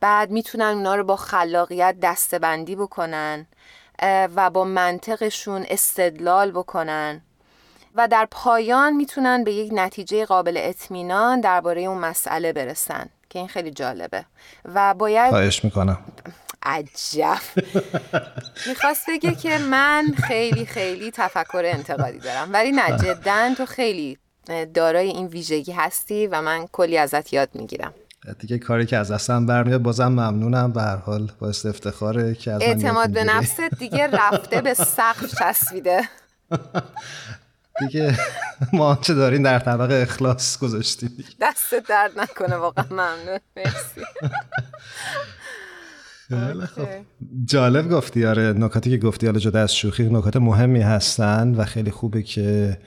بعد 0.00 0.30
می‌تونن 0.30 0.64
اونا 0.64 0.94
رو 0.94 1.04
با 1.04 1.16
خلاقیت 1.16 1.96
دستبندی 2.02 2.76
بکنن 2.76 3.46
و 4.02 4.50
با 4.50 4.64
منطقشون 4.64 5.66
استدلال 5.68 6.50
بکنن. 6.50 7.22
و 7.94 8.08
در 8.08 8.28
پایان 8.30 8.92
می‌تونن 8.92 9.44
به 9.44 9.52
یک 9.52 9.72
نتیجه 9.74 10.24
قابل 10.24 10.54
اطمینان 10.60 11.40
درباره 11.40 11.82
اون 11.82 11.98
مسئله 11.98 12.52
برسن 12.52 13.08
که 13.30 13.38
این 13.38 13.48
خیلی 13.48 13.70
جالبه. 13.70 14.24
و 14.64 14.94
باید 14.94 15.30
خواهش 15.30 15.64
می‌کنم. 15.64 15.98
عجب. 16.64 17.40
می‌خواست 18.66 19.06
بگه 19.08 19.34
که 19.34 19.58
من 19.58 20.14
خیلی 20.28 20.66
خیلی 20.66 21.10
تفکر 21.10 21.62
انتقادی 21.64 22.18
دارم 22.18 22.52
ولی 22.52 22.72
نه 22.72 22.98
جدا 22.98 23.54
تو 23.56 23.66
خیلی 23.66 24.18
دارای 24.74 25.08
این 25.08 25.26
ویژگی 25.26 25.72
هستی 25.72 26.26
و 26.26 26.42
من 26.42 26.66
کلی 26.72 26.98
ازت 26.98 27.32
یاد 27.32 27.48
می‌گیرم. 27.54 27.94
دیگه 28.38 28.58
کاری 28.58 28.86
که 28.86 28.96
از 28.96 29.10
دستم 29.10 29.46
برمیاد 29.46 29.82
بازم 29.82 30.08
ممنونم. 30.08 30.72
به 30.72 30.82
هر 30.82 30.96
حال 30.96 31.32
با 31.38 31.48
افتخاره 31.48 32.34
که 32.34 32.52
از 32.52 32.62
اعتماد 32.62 33.10
به 33.10 33.24
نفست 33.24 33.60
دیگه 33.60 34.06
رفته 34.06 34.60
به 34.60 34.74
سقف 34.74 35.34
چسبیده. 35.38 36.08
دیگه 37.80 38.18
ما 38.72 38.86
آنچه 38.86 39.14
دارین 39.14 39.42
در 39.42 39.58
طبق 39.58 40.02
اخلاص 40.02 40.58
گذاشتیم 40.58 41.24
دست 41.40 41.74
درد 41.74 42.20
نکنه 42.20 42.56
واقعا 42.56 42.84
ممنون. 42.90 43.40
مرسی. 43.56 44.00
خب. 46.66 46.88
جالب 47.44 47.90
گفتی 47.90 48.26
آره 48.26 48.42
نکاتی 48.42 48.90
که 48.90 48.96
گفتی 48.96 49.26
حالا 49.26 49.38
جدا 49.38 49.60
از 49.60 49.74
شوخی 49.74 50.04
نکات 50.04 50.36
مهمی 50.36 50.80
هستن 50.80 51.54
و 51.54 51.64
خیلی 51.64 51.90
خوبه 51.90 52.22
که 52.22 52.78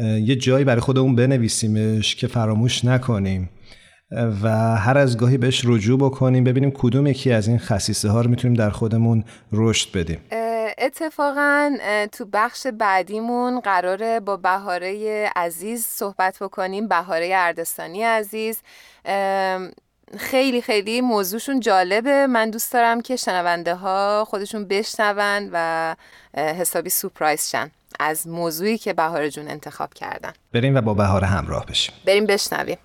یه 0.00 0.36
جایی 0.36 0.64
برای 0.64 0.80
خودمون 0.80 1.16
بنویسیمش 1.16 2.16
که 2.16 2.26
فراموش 2.26 2.84
نکنیم 2.84 3.50
و 4.42 4.76
هر 4.76 4.98
از 4.98 5.18
گاهی 5.18 5.38
بهش 5.38 5.62
رجوع 5.64 5.98
بکنیم 5.98 6.44
ببینیم 6.44 6.70
کدوم 6.70 7.06
یکی 7.06 7.32
از 7.32 7.48
این 7.48 7.58
خصیصه 7.58 8.08
ها 8.08 8.20
رو 8.20 8.30
می‌تونیم 8.30 8.56
در 8.56 8.70
خودمون 8.70 9.24
رشد 9.52 9.98
بدیم. 9.98 10.18
اتفاقا 10.78 11.76
تو 12.12 12.26
بخش 12.32 12.66
بعدیمون 12.66 13.60
قراره 13.60 14.20
با 14.20 14.36
بهاره 14.36 15.30
عزیز 15.36 15.84
صحبت 15.84 16.38
بکنیم 16.40 16.88
بهاره 16.88 17.30
اردستانی 17.34 18.02
عزیز. 18.02 18.62
خیلی 20.18 20.62
خیلی 20.62 21.00
موضوعشون 21.00 21.60
جالبه. 21.60 22.26
من 22.26 22.50
دوست 22.50 22.72
دارم 22.72 23.00
که 23.00 23.16
شنونده 23.16 23.74
ها 23.74 24.26
خودشون 24.28 24.64
بشنون 24.64 25.50
و 25.52 25.96
حسابی 26.34 26.90
سپرایز 26.90 27.50
شن 27.50 27.70
از 28.00 28.28
موضوعی 28.28 28.78
که 28.78 28.92
بهاره 28.92 29.30
جون 29.30 29.48
انتخاب 29.48 29.94
کردن. 29.94 30.32
بریم 30.52 30.74
و 30.74 30.80
با 30.80 30.94
بهاره 30.94 31.26
همراه 31.26 31.66
بشیم. 31.66 31.94
بریم 32.06 32.26
بشنویم. 32.26 32.78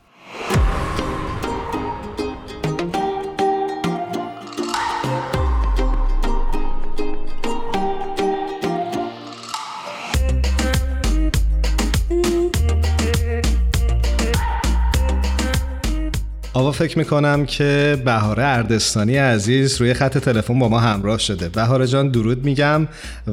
آوا 16.56 16.72
فکر 16.72 16.98
می‌کنم 16.98 17.46
که 17.46 17.98
بهاره 18.06 18.44
اردستانی 18.44 19.18
عزیز 19.18 19.82
روی 19.82 19.94
خط 19.94 20.18
تلفن 20.18 20.60
با 20.60 20.70
ما 20.70 20.80
همراه 20.80 21.20
شده. 21.20 21.50
بهاره 21.50 21.88
جان 21.88 22.10
درود 22.10 22.46
میگم 22.46 22.88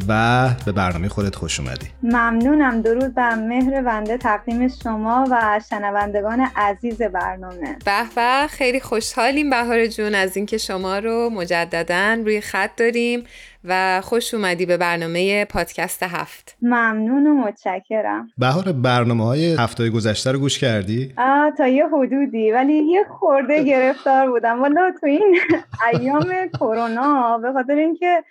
و 0.08 0.48
به 0.66 0.72
برنامه 0.72 1.08
خودت 1.08 1.34
خوش 1.34 1.60
اومدی. 1.60 1.86
ممنونم. 2.02 2.82
درود 2.82 3.14
به 3.14 3.34
مهر 3.34 3.82
بنده 3.82 4.16
تقدیم 4.16 4.68
شما 4.68 5.28
و 5.30 5.60
شنوندگان 5.70 6.48
عزیز 6.56 6.98
برنامه. 6.98 7.76
به 7.84 8.02
به 8.16 8.46
خیلی 8.50 8.80
خوشحالیم 8.80 9.50
بهاره 9.50 9.88
جون 9.88 10.14
از 10.14 10.36
اینکه 10.36 10.58
شما 10.58 10.98
رو 10.98 11.30
مجددا 11.30 12.22
روی 12.24 12.40
خط 12.40 12.70
داریم. 12.76 13.24
و 13.64 14.00
خوش 14.00 14.34
اومدی 14.34 14.66
به 14.66 14.76
برنامه 14.76 15.44
پادکست 15.44 16.02
هفت. 16.02 16.56
ممنون 16.62 17.26
و 17.26 17.34
متشکرم. 17.34 18.28
بهار 18.38 18.72
برنامه 18.72 19.24
های 19.24 19.54
هفته 19.54 19.90
گذشته 19.90 20.32
رو 20.32 20.38
گوش 20.38 20.58
کردی؟ 20.58 21.12
آه 21.18 21.50
تا 21.50 21.68
یه 21.68 21.86
حدودی 21.88 22.52
ولی 22.52 22.74
یه 22.74 23.04
خورده 23.04 23.62
گرفتار 23.64 24.30
بودم. 24.30 24.62
والا 24.62 24.92
تو 25.00 25.06
این 25.06 25.38
ایام 25.92 26.48
کرونا 26.58 27.38
به 27.38 27.52
خاطر 27.52 27.74
اینکه 27.74 28.24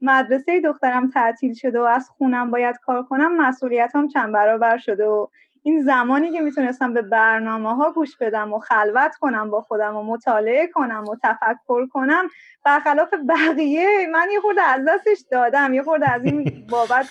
مدرسه 0.00 0.60
دخترم 0.60 1.10
تعطیل 1.10 1.54
شده 1.54 1.80
و 1.80 1.82
از 1.82 2.08
خونم 2.18 2.50
باید 2.50 2.76
کار 2.84 3.02
کنم 3.02 3.48
مسئولیتام 3.48 4.08
چند 4.08 4.32
برابر 4.32 4.78
شده 4.78 5.04
و 5.04 5.26
این 5.66 5.82
زمانی 5.82 6.32
که 6.32 6.40
می‌تونستم 6.40 6.94
به 6.94 7.02
برنامه 7.02 7.74
ها 7.74 7.92
گوش 7.92 8.16
بدم 8.16 8.52
و 8.52 8.58
خلوت 8.58 9.16
کنم 9.16 9.50
با 9.50 9.60
خودم 9.60 9.96
و 9.96 10.02
مطالعه 10.02 10.66
کنم 10.66 11.04
و 11.08 11.16
تفکر 11.22 11.86
کنم 11.86 12.28
برخلاف 12.64 13.08
بقیه 13.28 14.06
من 14.12 14.28
یه 14.32 14.40
خورده 14.40 14.62
از 14.62 14.80
دستش 14.88 15.18
دادم 15.30 15.74
یه 15.74 15.82
خورده 15.82 16.10
از 16.10 16.24
این 16.24 16.44
بابت 16.70 17.06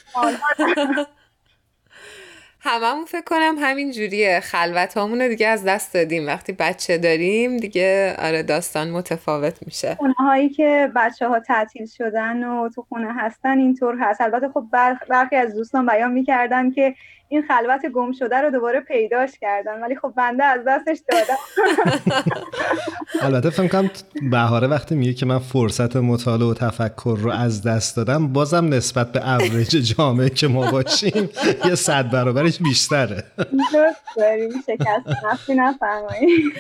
هممون 2.60 3.06
فکر 3.06 3.24
کنم 3.24 3.56
همین 3.60 3.92
جوریه. 3.92 4.40
خلوت 4.40 4.98
رو 4.98 5.28
دیگه 5.28 5.48
از 5.48 5.66
دست 5.66 5.94
دادیم. 5.94 6.28
وقتی 6.28 6.54
بچه 6.54 6.98
داریم 6.98 7.58
دیگه 7.58 8.16
آره 8.20 8.44
داستان 8.44 8.90
متفاوت 8.92 9.58
میشه. 9.66 9.96
خونه 9.96 10.14
هایی 10.14 10.50
که 10.50 10.92
بچه 10.96 11.28
ها 11.28 11.40
تعطیل 11.40 11.86
شدن 11.86 12.44
و 12.44 12.70
تو 12.70 12.82
خونه 12.90 13.14
هستن 13.14 13.58
اینطور 13.58 13.98
هست. 14.00 14.22
البته 14.22 14.50
خب 14.50 14.66
برخی 15.10 15.36
از 15.36 15.56
دوستان 15.56 15.86
بیان 15.86 16.12
می‌کردن 16.12 16.72
که 16.72 16.96
این 17.30 17.44
خلوت 17.48 17.86
گم 17.94 18.12
شده 18.12 18.36
رو 18.36 18.50
دوباره 18.52 18.80
پیداش 18.80 19.32
کردن 19.42 19.82
ولی 19.82 19.96
خب 19.96 20.14
بنده 20.18 20.44
از 20.44 20.62
دستش 20.68 20.98
دادم 21.10 21.38
البته 23.22 23.50
فکر 23.50 23.68
کنم 23.68 23.90
بهاره 24.32 24.68
وقتی 24.68 24.96
میگه 24.96 25.14
که 25.14 25.26
من 25.26 25.40
فرصت 25.40 25.96
مطالعه 25.96 26.48
و 26.48 26.54
تفکر 26.54 27.18
رو 27.22 27.32
از 27.32 27.64
دست 27.64 27.98
دادم 27.98 28.28
بازم 28.28 28.74
نسبت 28.74 29.12
به 29.12 29.34
اوریج 29.34 29.96
جامعه 29.98 30.30
که 30.30 30.48
ما 30.48 30.72
باشیم 30.72 31.30
یه 31.66 31.76
صد 31.76 32.12
برابرش 32.12 32.60
بیشتره. 32.60 33.24
درست 33.38 34.02
داریم 34.18 34.52
شکست. 34.68 35.26
نفسی 35.26 35.56
نفرمایید 35.56 36.54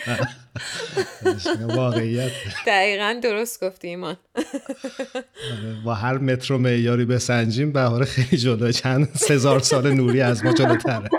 واقعیت. 1.67 2.31
دقیقا 2.67 3.19
درست 3.23 3.63
گفتی 3.63 3.87
ایمان. 3.87 4.17
آره، 4.35 5.75
با 5.85 5.93
هر 5.93 6.17
متر 6.17 6.57
معیاری 6.57 7.05
بسنجیم 7.05 7.71
بهار 7.71 8.05
خیلی 8.05 8.37
جلو 8.37 8.71
چند 8.71 9.09
سزار 9.15 9.59
سال 9.59 9.93
نوری 9.93 10.21
از 10.21 10.45
ما 10.45 10.53
جلوتره. 10.53 11.09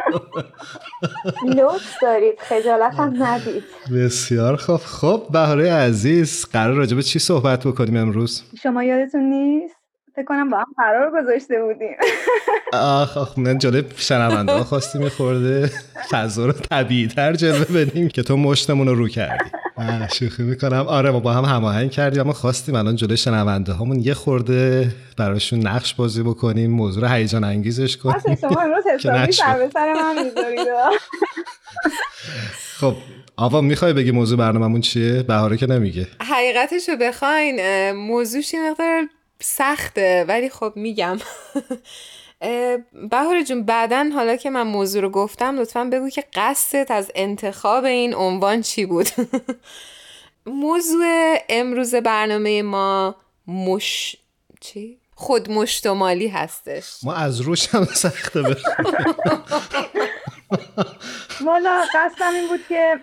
لطف 1.46 2.02
دارید 2.02 2.34
خجالت 2.38 2.94
هم 2.94 3.22
ندید. 3.22 3.64
بسیار 3.94 4.56
خوب. 4.56 4.80
خب 4.80 5.26
بهاره 5.32 5.72
عزیز 5.72 6.44
قرار 6.44 6.74
راجبه 6.74 7.02
چی 7.02 7.18
صحبت 7.18 7.66
بکنیم 7.66 7.96
امروز؟ 7.96 8.42
شما 8.62 8.84
یادتون 8.84 9.20
نیست؟ 9.20 9.75
فکر 10.16 10.24
کنم 10.24 10.50
با 10.50 10.58
هم 10.58 10.66
قرار 10.76 11.10
گذاشته 11.10 11.62
بودیم. 11.62 11.96
آخ 12.72 13.16
آخ 13.16 13.38
من 13.38 13.58
جالب 13.58 13.84
شنونده 13.96 14.52
ها 14.52 14.64
خواستیم 14.64 15.02
میخورده 15.02 15.70
فضا 16.10 16.46
رو 16.46 16.52
طبیعی 16.52 17.06
تر 17.06 17.32
جلوه 17.32 17.64
بدیم 17.64 18.08
که 18.08 18.22
تو 18.22 18.36
مشتمون 18.36 18.86
رو 18.86 18.94
رو 18.94 19.08
کردی. 19.08 19.50
شوخی 20.14 20.42
می‌کنم. 20.42 20.86
آره 20.86 21.10
ما 21.10 21.20
با 21.20 21.32
هم 21.32 21.44
هماهنگ 21.44 21.90
کردیم 21.90 22.20
اما 22.20 22.32
خواستیم 22.32 22.74
الان 22.74 22.96
جلوی 22.96 23.16
شنونده 23.16 23.72
هامون 23.72 24.00
یه 24.00 24.14
خورده 24.14 24.88
براشون 25.18 25.66
نقش 25.66 25.94
بازی 25.94 26.22
بکنیم 26.22 26.70
موضوع 26.70 27.02
رو 27.02 27.08
هیجان 27.08 27.44
انگیزش 27.44 27.96
کنیم. 27.96 28.36
شما 28.40 28.60
امروز 28.60 28.84
حسابی 28.94 29.32
سر 29.32 29.58
به 29.58 29.70
سر 29.72 29.92
من 29.92 30.30
خب 32.80 32.94
آوا 33.36 33.60
می‌خوای 33.60 33.92
بگی 33.92 34.10
موضوع 34.10 34.38
برنامهمون 34.38 34.80
چیه؟ 34.80 35.22
بهاره 35.22 35.56
که 35.56 35.66
نمیگه. 35.66 36.06
حقیقتش 36.20 36.88
رو 36.88 36.96
بخواین 36.96 37.92
موضوعش 37.92 38.54
مقدار 38.54 39.08
سخته 39.40 40.24
ولی 40.28 40.48
خب 40.48 40.72
میگم. 40.76 41.18
بهار 43.10 43.42
جون 43.42 43.62
بعدا 43.62 44.10
حالا 44.14 44.36
که 44.36 44.50
من 44.50 44.62
موضوع 44.62 45.02
رو 45.02 45.10
گفتم 45.10 45.58
لطفا 45.58 45.84
بگو 45.84 46.08
که 46.08 46.24
قصدت 46.34 46.90
از 46.90 47.12
انتخاب 47.14 47.84
این 47.84 48.14
عنوان 48.14 48.62
چی 48.62 48.86
بود؟ 48.86 49.08
موضوع 50.46 51.36
امروز 51.48 51.94
برنامه 51.94 52.62
ما 52.62 53.16
مش 53.46 54.16
چی؟ 54.60 54.98
خود 55.14 55.50
مشتمالی 55.50 56.28
هستش. 56.28 56.94
ما 57.02 57.14
از 57.14 57.40
روش 57.40 57.74
هم 57.74 57.84
سخته 57.84 58.42
والا 61.44 61.80
قصدم 61.94 62.34
این 62.34 62.48
بود 62.48 62.66
که 62.68 63.00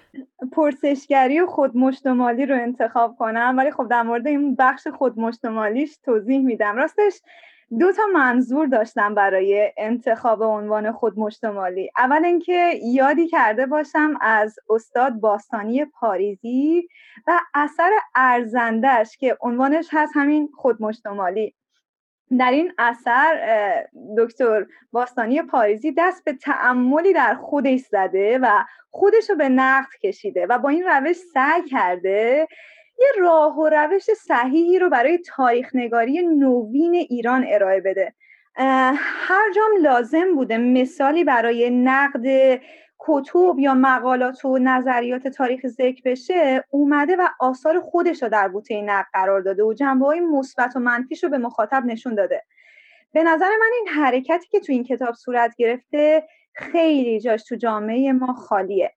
پرسشگری 0.51 1.39
و 1.39 1.47
خودمشتمالی 1.47 2.45
رو 2.45 2.55
انتخاب 2.55 3.15
کنم 3.15 3.55
ولی 3.57 3.71
خب 3.71 3.87
در 3.89 4.03
مورد 4.03 4.27
این 4.27 4.55
بخش 4.55 4.87
خودمشتمالیش 4.87 5.97
توضیح 5.97 6.39
میدم. 6.39 6.75
راستش 6.75 7.21
دو 7.79 7.91
تا 7.91 8.01
منظور 8.13 8.67
داشتم 8.67 9.15
برای 9.15 9.71
انتخاب 9.77 10.43
عنوان 10.43 10.91
خودمشتمالی 10.91 11.91
اول 11.97 12.25
اینکه 12.25 12.79
یادی 12.83 13.27
کرده 13.27 13.65
باشم 13.65 14.13
از 14.21 14.55
استاد 14.69 15.13
باستانی 15.13 15.85
پاریزی 15.85 16.87
و 17.27 17.39
اثر 17.53 17.89
ارزندهش 18.15 19.17
که 19.17 19.37
عنوانش 19.41 19.87
هست 19.91 20.13
همین 20.15 20.49
خودمشتمالی 20.55 21.55
در 22.37 22.51
این 22.51 22.73
اثر 22.77 23.35
دکتر 24.17 24.65
باستانی 24.91 25.41
پاریزی 25.41 25.93
دست 25.97 26.25
به 26.25 26.33
تعملی 26.33 27.13
در 27.13 27.35
خودش 27.35 27.79
زده 27.79 28.39
و 28.41 28.63
خودش 28.91 29.29
رو 29.29 29.35
به 29.35 29.49
نقد 29.49 29.89
کشیده 30.03 30.45
و 30.45 30.57
با 30.57 30.69
این 30.69 30.83
روش 30.83 31.15
سعی 31.33 31.61
کرده 31.61 32.47
یه 32.99 33.07
راه 33.19 33.59
و 33.59 33.69
روش 33.69 34.03
صحیحی 34.03 34.79
رو 34.79 34.89
برای 34.89 35.17
تاریخ 35.17 35.69
نگاری 35.73 36.21
نوین 36.21 36.95
ایران 36.95 37.45
ارائه 37.49 37.81
بده. 37.81 38.13
هر 38.95 39.51
جام 39.55 39.71
لازم 39.81 40.35
بوده 40.35 40.57
مثالی 40.57 41.23
برای 41.23 41.69
نقد 41.69 42.59
کتب 43.07 43.59
یا 43.59 43.73
مقالات 43.73 44.45
و 44.45 44.57
نظریات 44.57 45.27
تاریخ 45.27 45.67
ذکر 45.67 46.01
بشه 46.05 46.63
اومده 46.69 47.15
و 47.15 47.27
آثار 47.39 47.79
خودش 47.79 48.23
رو 48.23 48.29
در 48.29 48.47
بوته 48.47 48.81
نقد 48.81 49.07
قرار 49.13 49.41
داده 49.41 49.63
و 49.63 49.73
جنبه 49.73 50.05
های 50.05 50.19
مثبت 50.19 50.75
و 50.75 50.79
منفیش 50.79 51.23
رو 51.23 51.29
به 51.29 51.37
مخاطب 51.37 51.83
نشون 51.85 52.15
داده. 52.15 52.43
به 53.11 53.23
نظر 53.23 53.49
من 53.59 53.69
این 53.75 53.87
حرکتی 53.87 54.47
که 54.47 54.59
تو 54.59 54.71
این 54.71 54.83
کتاب 54.83 55.15
صورت 55.15 55.55
گرفته 55.55 56.27
خیلی 56.53 57.19
جاش 57.19 57.43
تو 57.43 57.55
جامعه 57.55 58.11
ما 58.11 58.33
خالیه. 58.33 58.93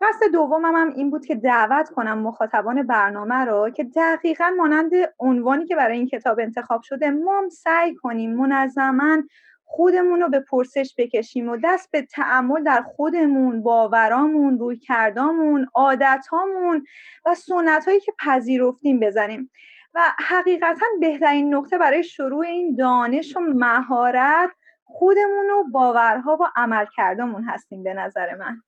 قصد 0.00 0.32
دومم 0.32 0.76
هم 0.76 0.92
این 0.96 1.10
بود 1.10 1.26
که 1.26 1.34
دعوت 1.34 1.90
کنم 1.90 2.18
مخاطبان 2.18 2.82
برنامه 2.82 3.34
رو 3.34 3.70
که 3.70 3.84
دقیقا 3.84 4.52
مانند 4.58 4.90
عنوانی 5.18 5.66
که 5.66 5.76
برای 5.76 5.96
این 5.98 6.06
کتاب 6.06 6.40
انتخاب 6.40 6.82
شده 6.82 7.10
ما 7.10 7.42
سعی 7.50 7.94
کنیم 7.94 8.36
منظما 8.36 9.22
خودمون 9.64 10.20
رو 10.20 10.28
به 10.28 10.40
پرسش 10.40 10.94
بکشیم 10.98 11.48
و 11.48 11.56
دست 11.64 11.90
به 11.90 12.02
تعمل 12.02 12.62
در 12.64 12.82
خودمون 12.82 13.62
باورامون 13.62 14.58
روی 14.58 14.76
کردامون 14.76 15.66
عادتامون 15.74 16.86
و 17.26 17.34
سنت 17.34 17.84
هایی 17.84 18.00
که 18.00 18.12
پذیرفتیم 18.26 19.00
بزنیم. 19.00 19.50
و 19.94 20.00
حقیقتا 20.28 20.86
بهترین 21.00 21.54
نقطه 21.54 21.78
برای 21.78 22.04
شروع 22.04 22.46
این 22.46 22.76
دانش 22.76 23.36
و 23.36 23.40
مهارت 23.40 24.50
خودمون 24.84 25.50
و 25.60 25.70
باورها 25.72 26.38
و 26.40 26.44
عملکردمون 26.56 27.44
هستیم 27.44 27.82
به 27.82 27.94
نظر 27.94 28.26
من. 28.34 28.60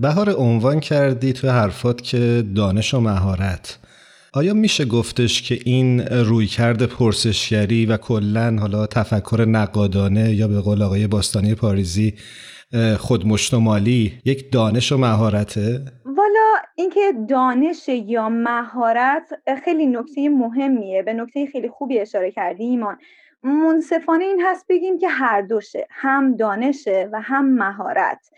بهار 0.00 0.30
عنوان 0.38 0.80
کردی 0.80 1.32
تو 1.32 1.48
حرفات 1.48 2.02
که 2.02 2.44
دانش 2.56 2.94
و 2.94 3.00
مهارت. 3.00 3.78
آیا 4.36 4.54
میشه 4.54 4.84
گفتش 4.84 5.42
که 5.42 5.58
این 5.64 6.00
رویکرد 6.00 6.82
پرسشگری 6.82 7.86
و 7.86 7.96
کلا 7.96 8.56
حالا 8.60 8.86
تفکر 8.86 9.44
نقادانه 9.48 10.34
یا 10.34 10.48
به 10.48 10.60
قول 10.60 10.82
آقای 10.82 11.06
باستانی 11.06 11.54
پاریزی 11.54 12.14
خودمشتمالی 12.98 14.12
یک 14.24 14.52
دانش 14.52 14.92
و 14.92 14.96
مهارته؟ 14.96 15.80
والا 16.04 16.54
اینکه 16.76 17.00
دانش 17.28 17.88
یا 17.88 18.28
مهارت 18.28 19.28
خیلی 19.64 19.86
نکته 19.86 20.28
مهمیه. 20.28 21.02
به 21.02 21.12
نکته 21.12 21.46
خیلی 21.46 21.68
خوبی 21.68 21.98
اشاره 21.98 22.30
کردی 22.30 22.64
ایمان. 22.64 22.98
منصفانه 23.42 24.24
این 24.24 24.42
هست 24.46 24.66
بگیم 24.68 24.98
که 24.98 25.08
هر 25.08 25.42
دوشه. 25.42 25.86
هم 25.90 26.36
دانشه 26.36 27.08
و 27.12 27.20
هم 27.20 27.54
مهارت. 27.54 28.30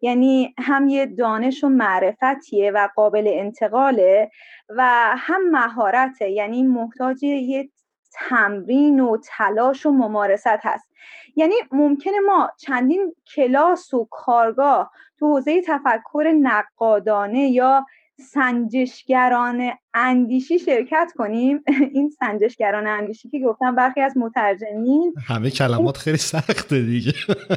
یعنی 0.00 0.54
هم 0.58 0.88
یه 0.88 1.06
دانش 1.06 1.64
و 1.64 1.68
معرفتیه 1.68 2.70
و 2.70 2.88
قابل 2.96 3.28
انتقاله. 3.32 4.30
و 4.68 4.82
هم 5.16 5.50
مهارته 5.50 6.30
یعنی 6.30 6.62
محتاج 6.62 7.22
یه 7.22 7.70
تمرین 8.12 9.00
و 9.00 9.16
تلاش 9.24 9.86
و 9.86 9.90
ممارست 9.90 10.46
هست. 10.46 10.88
یعنی 11.36 11.54
ممکنه 11.72 12.20
ما 12.20 12.50
چندین 12.56 13.14
کلاس 13.34 13.94
و 13.94 14.08
کارگاه 14.10 14.90
تو 15.18 15.26
حوزه 15.26 15.62
تفکر 15.62 16.32
نقادانه 16.40 17.48
یا 17.50 17.86
سنجشگران 18.20 19.70
اندیشی 19.94 20.58
شرکت 20.58 21.12
کنیم. 21.16 21.64
این 21.94 22.10
سنجشگران 22.10 22.86
اندیشی 22.86 23.30
که 23.30 23.38
گفتم 23.38 23.74
برخی 23.74 24.00
از 24.00 24.16
مترجمین 24.16 25.14
همه 25.26 25.50
کلمات 25.50 25.96
خیلی 25.96 26.16
سخته 26.16 26.82
دیگه. 26.82 27.12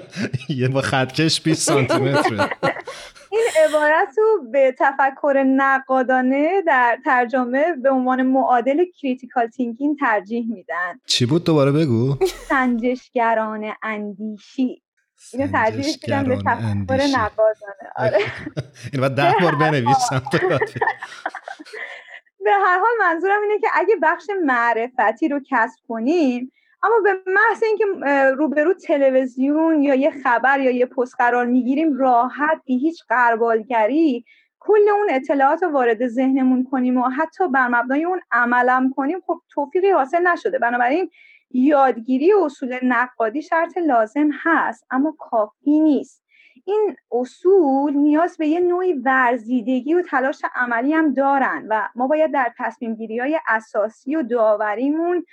یه 0.59 0.67
با 0.67 0.81
خطکش 0.81 1.41
20 1.41 1.61
سانتی 1.61 1.93
این 3.31 3.47
عبارت 3.67 4.07
رو 4.17 4.49
به 4.51 4.75
تفکر 4.79 5.43
نقادانه 5.47 6.61
در 6.67 6.97
ترجمه 7.05 7.73
به 7.83 7.89
عنوان 7.89 8.21
معادل 8.21 8.85
critical 9.01 9.47
thinking 9.47 9.95
ترجیح 9.95 10.45
میدن. 10.49 10.99
چی 11.05 11.25
بود؟ 11.25 11.43
دوباره 11.43 11.71
بگو. 11.71 12.15
سنجشگران 12.49 13.73
اندیشی. 13.83 14.81
اینو 15.33 15.51
ترجیح 15.51 15.95
میدم 16.03 16.23
به 16.23 16.35
تفکر 16.35 17.17
نقادانه 17.17 17.91
آره. 17.95 18.17
این 18.93 19.01
بعد 19.01 19.15
ده 19.15 19.35
بار 19.41 19.55
بنویسم 19.55 20.21
به 22.45 22.53
هر 22.53 22.79
حال 22.79 22.91
منظورم 22.99 23.41
اینه 23.41 23.59
که 23.59 23.67
اگه 23.73 23.95
بخش 24.03 24.25
معرفتی 24.45 25.27
رو 25.27 25.39
کسب 25.49 25.79
کنیم 25.87 26.51
اما 26.83 26.95
به 27.03 27.31
محض 27.31 27.63
اینکه 27.63 27.85
روبرو 28.37 28.73
تلویزیون 28.73 29.83
یا 29.83 29.95
یه 29.95 30.11
خبر 30.23 30.59
یا 30.59 30.71
یه 30.71 30.85
پست 30.85 31.15
قرار 31.17 31.45
می‌گیریم 31.45 31.97
راحت 31.97 32.61
بی 32.65 32.77
هیچ 32.77 33.03
قربالگری 33.09 34.25
کل 34.59 34.89
اون 34.93 35.07
اطلاعات 35.09 35.63
رو 35.63 35.69
وارد 35.69 36.07
ذهنمون 36.07 36.67
کنیم 36.71 36.97
و 36.97 37.09
حتی 37.09 37.47
بر 37.47 37.67
مبنای 37.67 38.03
اون 38.03 38.21
عملم 38.31 38.93
کنیم 38.93 39.19
خب 39.27 39.41
توفیقی 39.49 39.89
حاصل 39.89 40.27
نشده. 40.27 40.59
بنابراین 40.59 41.09
یادگیری 41.51 42.33
اصول 42.45 42.79
نقادی 42.83 43.41
شرط 43.41 43.77
لازم 43.77 44.29
هست 44.43 44.85
اما 44.91 45.15
کافی 45.19 45.79
نیست. 45.79 46.23
این 46.65 46.95
اصول 47.11 47.93
نیاز 47.93 48.37
به 48.37 48.47
یه 48.47 48.59
نوعی 48.59 48.93
ورزیدگی 48.93 49.93
و 49.93 50.01
تلاش 50.01 50.41
عملی 50.55 50.93
هم 50.93 51.13
دارن 51.13 51.65
و 51.69 51.89
ما 51.95 52.07
باید 52.07 52.31
در 52.31 52.53
تصمیم 52.57 52.95
گیری 52.95 53.19
های 53.19 53.39
اساسی 53.47 54.15
و 54.15 54.23
داوریمون 54.23 55.25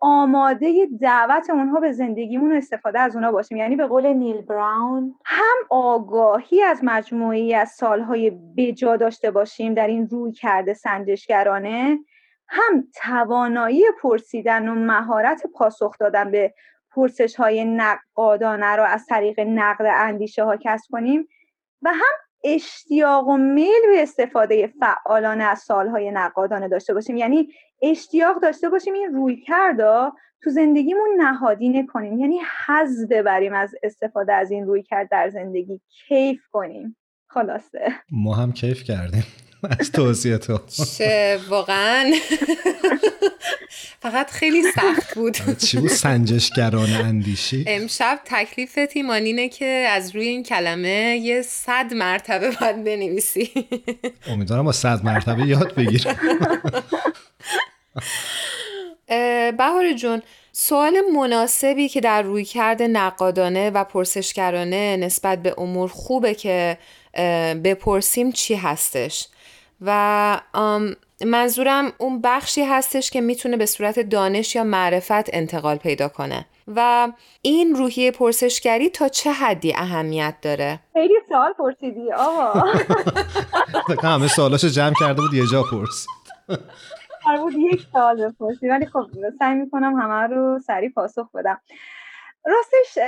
آماده 0.00 0.88
دعوت 1.00 1.50
اونها 1.50 1.80
به 1.80 1.92
زندگیمون 1.92 2.52
و 2.52 2.54
استفاده 2.54 3.00
از 3.00 3.14
اونها 3.14 3.32
باشیم. 3.32 3.58
یعنی 3.58 3.76
به 3.76 3.86
قول 3.86 4.06
نیل 4.06 4.40
براون 4.40 5.14
هم 5.24 5.56
آگاهی 5.70 6.62
از 6.62 6.80
مجموعی 6.82 7.54
از 7.54 7.70
سالهای 7.70 8.32
بجا 8.56 8.96
داشته 8.96 9.30
باشیم 9.30 9.74
در 9.74 9.86
این 9.86 10.08
روی 10.08 10.32
کرده 10.32 10.74
سنجشگرانه 10.74 11.98
هم 12.50 12.88
توانایی 12.94 13.84
پرسیدن 14.02 14.68
و 14.68 14.74
مهارت 14.74 15.42
پاسخ 15.54 15.98
دادن 15.98 16.30
به 16.30 16.54
پرسش 16.90 17.36
های 17.36 17.64
نقادانه 17.64 18.76
رو 18.76 18.82
از 18.82 19.06
طریق 19.06 19.40
نقد 19.40 19.86
اندیشه 19.94 20.44
ها 20.44 20.56
کسب 20.56 20.90
کنیم 20.90 21.28
و 21.82 21.90
هم 21.92 22.18
اشتیاق 22.44 23.28
و 23.28 23.36
میل 23.36 23.82
به 23.90 24.02
استفاده 24.02 24.66
فعالانه 24.80 25.44
از 25.44 25.58
سالهای 25.58 26.10
نقادانه 26.10 26.68
داشته 26.68 26.94
باشیم. 26.94 27.16
یعنی 27.16 27.48
اشتیاق 27.82 28.40
داشته 28.40 28.68
باشیم 28.68 28.94
این 28.94 29.14
روی 29.14 29.36
کردا 29.36 30.12
تو 30.42 30.50
زندگیمون 30.50 31.08
نهادینه 31.18 31.86
کنیم 31.86 32.18
یعنی 32.18 32.40
حز 32.66 33.08
ببریم 33.08 33.54
از 33.54 33.74
استفاده 33.82 34.32
از 34.32 34.50
این 34.50 34.66
روی 34.66 34.82
کرد 34.82 35.08
در 35.10 35.28
زندگی. 35.28 35.80
کیف 36.08 36.40
کنیم. 36.52 36.96
خلاصه. 37.26 37.92
ما 38.12 38.34
هم 38.34 38.52
کیف 38.52 38.84
کردیم. 38.84 39.24
از 39.80 39.92
توضیح 39.92 40.36
تو 40.36 40.60
چه 40.98 41.40
واقعا. 41.48 42.12
فقط 44.00 44.30
خیلی 44.30 44.62
سخت 44.72 45.14
بود. 45.14 45.56
چی 45.58 45.76
بود؟ 45.76 45.90
سنجشگران 45.90 46.92
اندیشی؟ 46.92 47.64
امشب 47.66 48.20
تکلیف 48.24 48.78
تیمان 48.92 49.22
اینه 49.22 49.48
که 49.48 49.66
از 49.66 50.16
روی 50.16 50.28
این 50.28 50.42
کلمه 50.42 51.20
یه 51.22 51.42
صد 51.42 51.94
مرتبه 51.94 52.50
باید 52.60 52.84
بنویسی. 52.84 53.50
امیدوارم 54.26 54.64
با 54.64 54.72
صد 54.72 55.04
مرتبه 55.04 55.46
یاد 55.46 55.74
بگیرم. 55.74 56.16
بهار 59.58 59.92
جون 59.92 60.22
سوال 60.52 61.00
مناسبی 61.14 61.88
که 61.88 62.00
در 62.00 62.22
روی 62.22 62.44
کرده 62.44 62.88
نقادانه 62.88 63.70
و 63.70 63.84
پرسشگرانه 63.84 64.96
نسبت 64.96 65.42
به 65.42 65.54
امور 65.58 65.88
خوبه 65.88 66.34
که 66.34 66.78
بپرسیم 67.64 68.32
چی 68.32 68.54
هستش؟ 68.54 69.28
و 69.80 70.40
منظورم 71.26 71.92
اون 71.98 72.20
بخشی 72.20 72.62
هستش 72.62 73.10
که 73.10 73.20
می‌تونه 73.20 73.56
به 73.56 73.66
صورت 73.66 74.00
دانش 74.00 74.54
یا 74.54 74.64
معرفت 74.64 75.34
انتقال 75.34 75.76
پیدا 75.76 76.08
کنه. 76.08 76.46
و 76.76 77.08
این 77.42 77.74
روحیه 77.74 78.10
پرسشگری 78.10 78.88
تا 78.88 79.08
چه 79.08 79.32
حدی 79.32 79.74
اهمیت 79.74 80.34
داره؟ 80.42 80.80
خیلی 80.92 81.14
سوال 81.28 81.52
پرسیدی 81.52 82.12
آقا. 82.12 82.62
همه 84.02 84.28
سوالاشو 84.28 84.68
جمع 84.68 84.94
کرده 85.00 85.22
بود 85.22 85.34
یه 85.34 85.46
جا 85.52 85.62
پرسید. 85.62 86.10
بود 87.38 87.54
یک 87.54 87.86
سوال 87.92 88.28
بپرسی 88.28 88.68
ولی 88.68 88.86
خب 88.86 89.06
سعی 89.38 89.54
می‌کنم 89.54 89.94
همه 89.94 90.34
رو 90.34 90.58
سریع 90.66 90.90
پاسخ 90.90 91.30
بدم. 91.34 91.60
راستش 92.44 92.98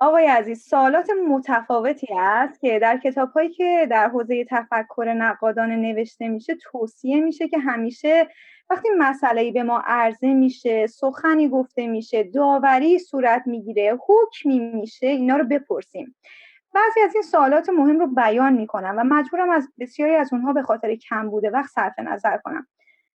آقای 0.00 0.26
عزیز 0.26 0.62
سوالات 0.68 1.10
متفاوتی 1.28 2.06
است 2.18 2.60
که 2.60 2.78
در 2.78 2.98
کتاب 2.98 3.30
هایی 3.30 3.50
که 3.50 3.86
در 3.90 4.08
حوزه 4.08 4.44
تفکر 4.44 5.14
نقادانه 5.18 5.76
نوشته 5.76 6.28
میشه 6.28 6.56
توصیه 6.62 7.20
میشه 7.20 7.48
که 7.48 7.58
همیشه 7.58 8.28
وقتی 8.70 8.88
مسئله 8.98 9.52
به 9.52 9.62
ما 9.62 9.82
عرضه 9.86 10.34
میشه 10.34 10.86
سخنی 10.86 11.48
گفته 11.48 11.86
میشه 11.86 12.22
داوری 12.22 12.98
صورت 12.98 13.42
می‌گیره 13.46 13.98
حکمی 14.06 14.58
میشه 14.58 15.06
اینا 15.06 15.36
رو 15.36 15.44
بپرسیم. 15.44 16.16
بعضی 16.74 17.00
از 17.00 17.14
این 17.14 17.22
سوالات 17.22 17.68
مهم 17.68 17.98
رو 17.98 18.06
بیان 18.06 18.52
می‌کنم 18.52 18.94
و 18.98 19.04
مجبورم 19.04 19.50
از 19.50 19.68
بسیاری 19.78 20.14
از 20.14 20.32
اونها 20.32 20.52
به 20.52 20.62
خاطر 20.62 20.94
کم 20.94 21.30
بوده 21.30 21.50
وقت 21.50 21.70
صرف 21.70 21.98
نظر 21.98 22.36
کنم. 22.36 22.66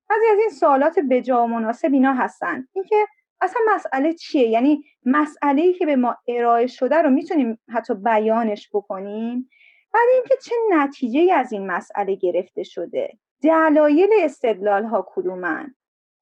بعضی 0.10 0.26
از 0.32 0.40
این 0.40 0.50
سوالات 0.50 1.00
بجا 1.10 1.44
و 1.44 1.48
مناسب 1.48 1.94
اینا 1.94 2.14
هستن. 2.14 2.68
اینکه 2.74 3.06
اصلا 3.42 3.62
مسئله 3.76 4.14
چیه؟ 4.14 4.48
یعنی 4.48 4.84
مسئله 5.06 5.74
که 5.74 5.86
به 5.86 5.96
ما 5.96 6.18
ارائه 6.28 6.68
شده 6.68 6.96
رو 6.96 7.10
می‌تونیم 7.10 7.60
حتی 7.70 7.94
بیانش 7.94 8.70
بکنیم؟ 8.74 9.50
بعد 9.94 10.08
اینکه 10.14 10.36
چه 10.44 10.56
نتیجه 10.70 11.34
از 11.34 11.54
این 11.54 11.68
مسئله 11.68 12.16
گرفته 12.16 12.64
شده؟ 12.64 13.18
دلایل 13.44 14.10
استدلال 14.20 14.84
ها 14.84 15.08
کدومن؟ 15.08 15.76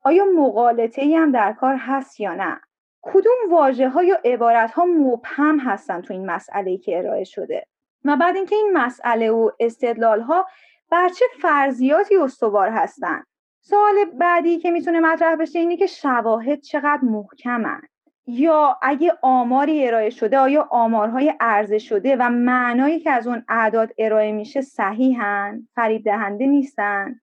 آیا 0.04 0.26
مقالطه 0.26 1.02
ای 1.02 1.16
هم 1.16 1.32
در 1.32 1.54
کار 1.54 1.76
هست 1.80 2.20
یا 2.20 2.36
نه؟ 2.36 2.62
کدوم 3.02 3.38
واژه 3.50 3.90
ها 3.90 4.04
یا 4.04 4.20
عبارت 4.26 4.72
ها 4.72 4.86
مبهم 4.86 5.60
هستن 5.60 6.02
تو 6.02 6.14
این 6.14 6.26
مسئله 6.26 6.78
که 6.78 6.98
ارائه 6.98 7.24
شده؟ 7.24 7.66
و 8.06 8.16
بعد 8.18 8.36
اینکه 8.36 8.56
این 8.56 8.72
مسئله 8.74 9.32
و 9.32 9.52
استدلال 9.60 10.22
ها 10.22 10.48
بر 10.92 11.10
چه 11.10 11.26
فرضیاتی 11.42 12.18
استوار 12.18 12.70
هستند 12.70 13.28
سوال 13.70 14.06
بعدی 14.06 14.60
که 14.60 14.72
می‌تونه 14.72 15.00
مطرح 15.00 15.36
بشه 15.36 15.60
اینه 15.60 15.78
که 15.78 15.88
شواهد 15.88 16.62
چقدر 16.62 17.00
محکمن؟ 17.04 17.82
یا 18.28 18.80
اگه 18.82 19.14
آماری 19.22 19.88
ارائه 19.88 20.10
شده 20.10 20.38
آیا 20.38 20.68
آمارهای 20.72 21.34
عرضه 21.40 21.78
شده 21.78 22.16
و 22.16 22.30
معنایی 22.30 23.00
که 23.00 23.12
از 23.12 23.28
اون 23.28 23.46
اعداد 23.50 23.90
ارائه 23.98 24.32
میشه 24.32 24.62
صحیحن 24.62 25.68
فریب 25.76 26.04
دهنده 26.04 26.46
نیستن؟ 26.46 27.22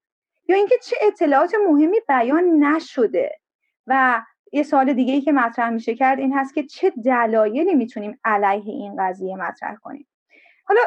یا 0.49 0.57
اینکه 0.57 0.75
چه 0.83 0.97
اطلاعات 1.03 1.53
مهمی 1.69 2.01
بیان 2.09 2.45
نشده؟ 2.45 3.31
و 3.87 4.23
یه 4.53 4.63
سوال 4.63 4.93
دیگه 4.93 5.13
ای 5.15 5.21
که 5.21 5.33
مطرح 5.33 5.71
میشه 5.71 5.95
کرد 5.95 6.19
این 6.19 6.39
هست 6.39 6.55
که 6.55 6.63
چه 6.63 6.93
دلایلی 7.05 7.75
می‌تونیم 7.75 8.21
علیه 8.25 8.73
این 8.73 8.97
قضیه 8.99 9.37
مطرح 9.37 9.77
کنیم؟ 9.77 10.07
حالا 10.69 10.81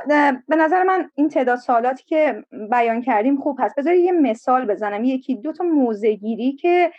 به 0.48 0.56
نظر 0.56 0.84
من 0.84 1.10
این 1.16 1.30
تعداد 1.30 1.58
سوالاتی 1.58 2.04
که 2.04 2.44
بیان 2.72 3.02
کردیم 3.02 3.42
خوب 3.42 3.58
هست. 3.62 3.76
بذارید 3.76 4.06
یه 4.06 4.12
مثال 4.12 4.66
بزنم. 4.66 5.04
یکی 5.04 5.36
دو 5.36 5.52
تا 5.52 5.64
موزگیری 5.64 6.52
که 6.52 6.92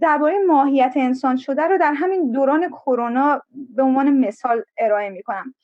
درباره 0.00 0.38
ماهیت 0.46 0.92
انسان 0.96 1.36
شده 1.36 1.62
رو 1.62 1.78
در 1.78 1.92
همین 1.92 2.32
دوران 2.32 2.68
کرونا 2.68 3.42
به 3.76 3.82
عنوان 3.82 4.10
مثال 4.10 4.62
ارائه 4.78 5.10
می‌کنم. 5.10 5.54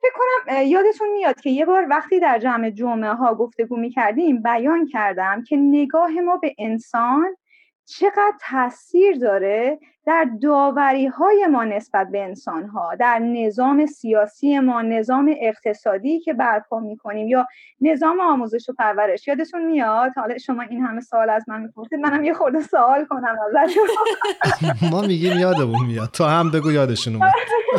فکر 0.00 0.12
کنم 0.14 0.62
یادتون 0.62 1.08
میاد 1.12 1.40
که 1.40 1.50
یه 1.50 1.64
بار 1.64 1.86
وقتی 1.90 2.20
در 2.20 2.38
جمع 2.38 2.70
جمعه 2.70 3.10
ها 3.10 3.34
گفتگو 3.34 3.76
می‌کردیم 3.76 4.42
بیان 4.42 4.86
کردم 4.86 5.42
که 5.42 5.56
نگاه 5.56 6.10
ما 6.10 6.36
به 6.36 6.54
انسان 6.58 7.36
چقدر 7.86 8.32
تاثیر 8.50 9.18
داره 9.18 9.78
در 10.06 10.26
داوری 10.42 11.06
های 11.06 11.46
ما 11.50 11.64
نسبت 11.64 12.08
به 12.12 12.24
انسان 12.24 12.68
ها 12.68 12.94
در 12.94 13.18
نظام 13.18 13.86
سیاسی 13.86 14.58
ما 14.58 14.82
نظام 14.82 15.34
اقتصادی 15.40 16.20
که 16.20 16.34
برپا 16.34 16.80
می‌کنیم 16.80 17.28
یا 17.28 17.46
نظام 17.80 18.20
آموزش 18.20 18.68
و 18.68 18.72
پرورش. 18.72 19.28
یادتون 19.28 19.66
میاد؟ 19.66 20.12
حالا 20.16 20.38
شما 20.38 20.62
این 20.62 20.82
همه 20.82 21.00
سوال 21.00 21.30
از 21.30 21.48
من 21.48 21.62
می‌پرسید 21.62 21.98
منم 21.98 22.24
یه 22.24 22.34
خورده 22.34 22.60
سوال 22.60 23.04
کنم 23.04 23.36
ازش 23.62 23.76
ما 24.92 25.00
میگیم 25.00 25.38
یادمون 25.38 25.86
میاد. 25.86 26.10
تو 26.10 26.24
هم 26.24 26.50
بگو 26.50 26.72
یادشون 26.72 27.14
اومد. 27.14 27.32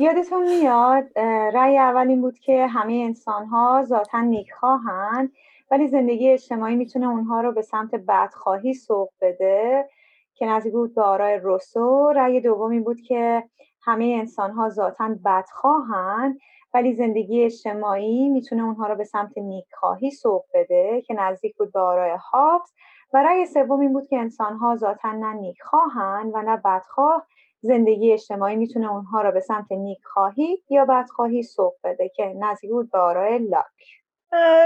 یادتون 0.00 0.42
میاد 0.42 1.18
رأی 1.54 1.78
اول 1.78 2.08
این 2.08 2.20
بود 2.20 2.38
که 2.38 2.66
همه 2.66 2.92
انسان 2.92 3.46
ها 3.46 3.82
ذاتا 3.84 4.20
نیکخواهند 4.20 5.32
ولی 5.70 5.88
زندگی 5.88 6.30
اجتماعی 6.30 6.76
می‌تونه 6.76 7.08
اونها 7.08 7.40
رو 7.40 7.52
به 7.52 7.62
سمت 7.62 7.94
بدخواهی 7.94 8.74
سوق 8.74 9.08
بده 9.20 9.88
که 10.34 10.46
نزدیک 10.46 10.72
بود 10.72 10.94
به 10.94 11.02
آرای 11.02 11.36
روسو. 11.36 12.12
رأی 12.16 12.40
دوم 12.40 12.70
این 12.70 12.84
بود 12.84 13.00
که 13.00 13.44
همه 13.82 14.04
انسان 14.20 14.50
ها 14.50 14.68
ذاتا 14.68 15.16
بدخواهند 15.24 16.38
ولی 16.74 16.94
زندگی 16.94 17.44
اجتماعی 17.44 18.28
می‌تونه 18.28 18.64
اونها 18.64 18.86
رو 18.86 18.96
به 18.96 19.04
سمت 19.04 19.38
نیکخواهی 19.38 20.10
سوق 20.10 20.44
بده 20.54 21.02
که 21.06 21.14
نزدیک 21.14 21.56
بود 21.56 21.72
به 21.72 21.80
آرای 21.80 22.16
هابز. 22.32 22.72
و 23.12 23.22
رأی 23.22 23.46
سوم 23.46 23.80
این 23.80 23.92
بود 23.92 24.06
که 24.06 24.18
انسان 24.18 24.56
ها 24.56 24.76
ذاتا 24.76 25.12
نه 25.12 25.32
نیکخواهند 25.32 26.30
و 26.34 26.42
نه 26.42 26.56
بدخواه. 26.56 27.26
زندگی 27.60 28.12
اجتماعی 28.12 28.56
می‌تونه 28.56 28.92
اونها 28.92 29.22
را 29.22 29.30
به 29.30 29.40
سمت 29.40 29.72
نیکخواهی 29.72 30.62
یا 30.70 30.84
بدخواهی 30.84 31.42
سوق 31.42 31.74
بده 31.84 32.08
که 32.08 32.34
نزدیک 32.38 32.70
بود 32.70 32.90
به 32.90 32.98
آرای 32.98 33.38
لاک. 33.38 34.00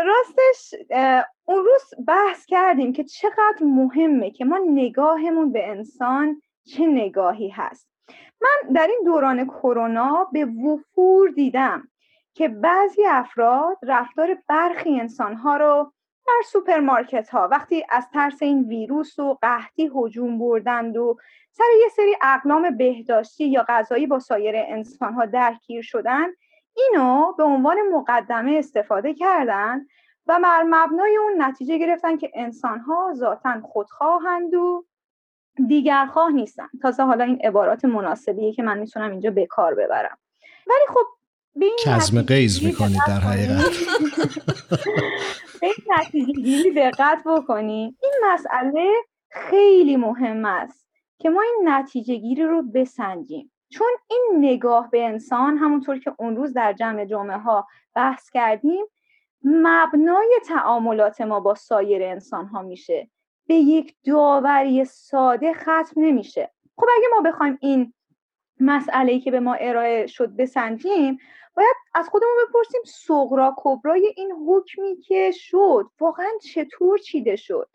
راستش 0.07 0.75
اون 1.45 1.65
روز 1.65 2.07
بحث 2.07 2.47
کردیم 2.47 2.93
که 2.93 3.05
چقدر 3.05 3.63
مهمه 3.63 4.31
که 4.31 4.45
ما 4.45 4.61
نگاهمون 4.67 5.53
به 5.53 5.69
انسان 5.69 6.43
چه 6.65 6.87
نگاهی 6.87 7.49
هست. 7.49 7.89
من 8.41 8.73
در 8.73 8.87
این 8.87 9.03
دوران 9.05 9.45
کرونا 9.45 10.29
به 10.33 10.45
وفور 10.45 11.29
دیدم 11.31 11.89
که 12.35 12.49
بعضی 12.49 13.03
افراد 13.07 13.79
رفتار 13.83 14.39
برخی 14.49 15.01
انسانها 15.01 15.57
رو 15.57 15.93
در 16.27 16.43
سوپرمارکت 16.47 17.29
ها 17.29 17.49
وقتی 17.51 17.87
از 17.91 18.11
ترس 18.11 18.43
این 18.43 18.63
ویروس 18.63 19.19
و 19.19 19.39
قحطی 19.43 19.91
هجوم 19.95 20.39
بردند 20.39 20.97
و 20.97 21.17
سر 21.51 21.65
یه 21.83 21.89
سری 21.89 22.17
اقلام 22.23 22.77
بهداشتی 22.77 23.49
یا 23.49 23.65
غذایی 23.69 24.07
با 24.07 24.19
سایر 24.19 24.55
انسان 24.57 25.13
ها 25.13 25.27
درگیر 25.27 25.83
شدن 25.83 26.27
اینو 26.77 27.33
به 27.33 27.45
عنوان 27.45 27.77
مقدمه 27.93 28.53
استفاده 28.59 29.15
کردن 29.15 29.87
و 30.27 30.41
بر 30.43 30.63
مبنای 30.63 31.17
اون 31.17 31.43
نتیجه 31.43 31.79
گرفتن 31.79 32.17
که 32.17 32.31
انسان 32.35 32.81
ها 32.81 33.13
ذاتا 33.15 33.61
خودخواهند 33.61 34.55
و 34.55 34.85
دیگرخواه 35.69 36.33
نیستن. 36.33 36.69
تازه 36.83 37.03
حالا 37.03 37.25
این 37.25 37.41
عبارات 37.45 37.85
مناسبیه 37.85 38.53
که 38.53 38.63
من 38.63 38.79
می‌تونم 38.79 39.11
اینجا 39.11 39.31
به 39.31 39.47
کار 39.47 39.75
ببرم. 39.75 40.19
ولی 40.67 40.87
خب 40.89 41.07
کزم 41.85 42.23
قیز 42.23 42.65
می‌کنید 42.65 43.01
در 43.07 43.21
حقیقت. 43.21 43.71
به 45.61 45.67
این 45.67 45.87
نتیجه 45.99 46.71
دقت 46.77 47.23
بکنید 47.27 47.97
این 48.03 48.13
مسئله 48.25 48.93
خیلی 49.31 49.97
مهم 49.97 50.45
است 50.45 50.89
که 51.19 51.31
ما 51.31 51.43
این 51.43 51.69
نتیجه 51.69 52.17
گیری 52.17 52.43
رو 52.43 52.63
بسنجیم. 52.63 53.53
چون 53.71 53.89
این 54.11 54.35
نگاه 54.39 54.91
به 54.91 55.05
انسان 55.05 55.59
همونطور 55.59 55.99
که 55.99 56.15
اون 56.19 56.37
روز 56.37 56.53
در 56.53 56.73
جمع 56.73 57.05
جمعه 57.05 57.39
ها 57.39 57.67
بحث 57.95 58.31
کردیم 58.31 58.85
مبنای 59.45 60.41
تعاملات 60.47 61.21
ما 61.21 61.41
با 61.41 61.55
سایر 61.55 62.03
انسان 62.03 62.47
ها 62.47 62.63
میشه. 62.63 63.11
به 63.47 63.55
یک 63.55 63.95
داوری 64.07 64.85
ساده 64.85 65.53
ختم 65.53 65.93
نمیشه. 65.97 66.51
خب 66.77 66.87
اگه 66.99 67.07
ما 67.15 67.31
بخوایم 67.31 67.59
این 67.61 67.95
مسئله 68.61 69.21
که 69.21 69.31
به 69.31 69.41
ما 69.41 69.55
ارائه 69.55 70.07
شد 70.07 70.37
بسنجیم 70.37 71.19
باید 71.57 71.77
از 71.95 72.09
خودمون 72.09 72.33
بپرسیم 72.49 72.81
سغرا 72.85 73.55
کبرای 73.57 74.13
این 74.17 74.33
حکمی 74.49 74.97
که 74.97 75.31
شد 75.35 75.91
واقعا 76.01 76.31
چطور 76.43 76.99
چیده 76.99 77.37
شد؟ 77.37 77.69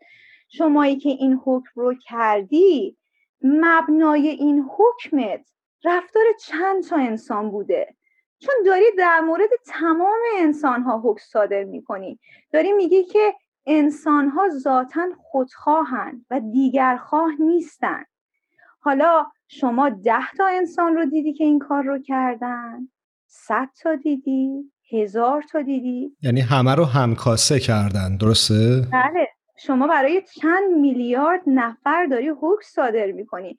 شمایی 0.48 0.96
که 0.96 1.08
این 1.08 1.40
حکم 1.44 1.80
رو 1.80 1.94
کردی 1.94 2.96
مبنای 3.42 4.28
این 4.28 4.64
حکمت 4.76 5.50
رفتار 5.84 6.24
چند 6.40 6.82
تا 6.82 6.96
انسان 6.96 7.50
بوده؟ 7.50 7.96
چون 8.38 8.54
داری 8.66 8.84
در 8.98 9.20
مورد 9.20 9.50
تمام 9.66 10.18
انسان 10.36 10.82
ها 10.82 11.00
حکم 11.04 11.22
صادر 11.24 11.64
می‌کنی. 11.64 12.20
داری 12.52 12.72
میگی 12.72 13.04
که 13.04 13.34
انسان 13.66 14.28
ها 14.28 14.48
ذاتا 14.48 15.08
خودخواهند 15.18 16.26
و 16.30 16.40
دیگرخواه 16.40 17.32
نیستند 17.40 18.06
حالا 18.80 19.26
شما 19.48 19.88
ده 19.88 20.32
تا 20.36 20.46
انسان 20.46 20.96
رو 20.96 21.04
دیدی 21.04 21.32
که 21.32 21.44
این 21.44 21.58
کار 21.58 21.82
رو 21.82 21.98
کردن؟ 21.98 22.88
صد 23.32 23.68
تا 23.82 23.94
دیدی 23.94 24.72
هزار 24.92 25.42
تا 25.42 25.62
دیدی. 25.62 26.16
یعنی 26.22 26.40
همه 26.40 26.74
رو 26.74 26.84
همکاسه 26.84 27.60
کردن 27.60 28.16
درسته؟ 28.16 28.82
بله. 28.92 29.28
شما 29.58 29.86
برای 29.86 30.22
چند 30.40 30.70
میلیارد 30.80 31.40
نفر 31.46 32.06
داری 32.06 32.28
حکم 32.28 32.62
صادر 32.64 33.12
می‌کنی. 33.12 33.58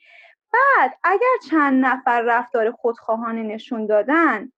بعد 0.53 0.91
اگر 1.03 1.49
چند 1.49 1.86
نفر 1.86 2.21
رفتار 2.21 2.71
خودخواهانه 2.71 3.43
نشون 3.43 3.86
دادن 3.86 4.51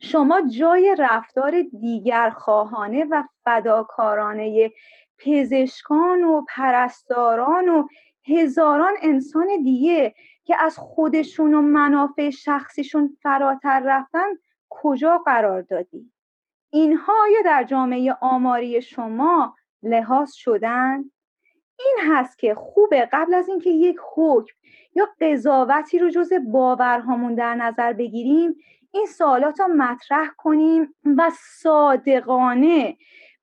شما 0.00 0.42
جای 0.58 0.96
رفتار 0.98 1.62
دیگر 1.80 2.30
خواهانه 2.30 3.04
و 3.10 3.22
فداکارانه 3.44 4.70
پزشکان 5.18 6.24
و 6.24 6.44
پرستاران 6.48 7.68
و 7.68 7.86
هزاران 8.28 8.94
انسان 9.02 9.46
دیگه 9.64 10.14
که 10.48 10.56
از 10.62 10.78
خودشون 10.78 11.54
و 11.54 11.62
منافع 11.62 12.30
شخصیشون 12.30 13.16
فراتر 13.22 13.82
رفتن 13.84 14.28
کجا 14.68 15.18
قرار 15.18 15.62
دادی؟ 15.62 16.12
اینها 16.70 17.14
یا 17.34 17.42
در 17.44 17.64
جامعه 17.64 18.16
آماری 18.20 18.82
شما 18.82 19.56
لحاظ 19.82 20.32
شدن؟ 20.32 21.04
این 21.78 21.96
هست 22.06 22.38
که 22.38 22.54
خوبه 22.54 23.08
قبل 23.12 23.34
از 23.34 23.48
اینکه 23.48 23.70
یک 23.70 23.96
حکم 24.14 24.54
یا 24.94 25.08
قضاوتی 25.20 25.98
رو 25.98 26.10
جز 26.10 26.32
باورهامون 26.52 27.34
در 27.34 27.54
نظر 27.54 27.92
بگیریم 27.92 28.56
این 28.90 29.06
سوالات 29.06 29.60
رو 29.60 29.66
مطرح 29.66 30.28
کنیم 30.36 30.94
و 31.04 31.30
صادقانه 31.60 32.96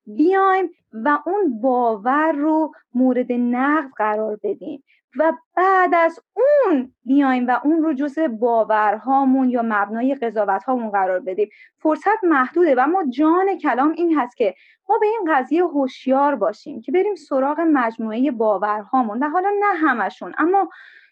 بیایم 0.06 0.70
و 0.92 1.18
اون 1.26 1.60
باور 1.60 2.32
رو 2.32 2.72
مورد 2.94 3.32
نقد 3.32 3.90
قرار 3.96 4.40
بدیم 4.42 4.84
و 5.18 5.32
بعد 5.56 5.94
از 5.94 6.20
اون 6.34 6.94
بیایم 7.04 7.46
و 7.46 7.60
اون 7.64 7.82
رو 7.82 7.94
جز 7.94 8.18
باورهامون 8.18 9.50
یا 9.50 9.62
مبنای 9.64 10.14
قضاوت 10.14 10.64
هامون 10.64 10.90
قرار 10.90 11.20
بدیم. 11.20 11.48
فرصت 11.78 12.24
محدوده 12.24 12.74
و 12.74 12.86
ما 12.86 13.04
جان 13.10 13.58
کلام 13.58 13.92
این 13.92 14.18
هست 14.18 14.36
که 14.36 14.54
ما 14.88 14.98
به 14.98 15.06
این 15.06 15.34
قضیه 15.34 15.64
هوشیار 15.64 16.34
باشیم 16.34 16.80
که 16.80 16.92
بریم 16.92 17.14
سراغ 17.14 17.60
مجموعه 17.60 18.30
باورهامون 18.30 19.22
و 19.22 19.28
حالا 19.28 19.50
نه 19.60 19.88
همشون 19.88 20.34
اما 20.38 20.68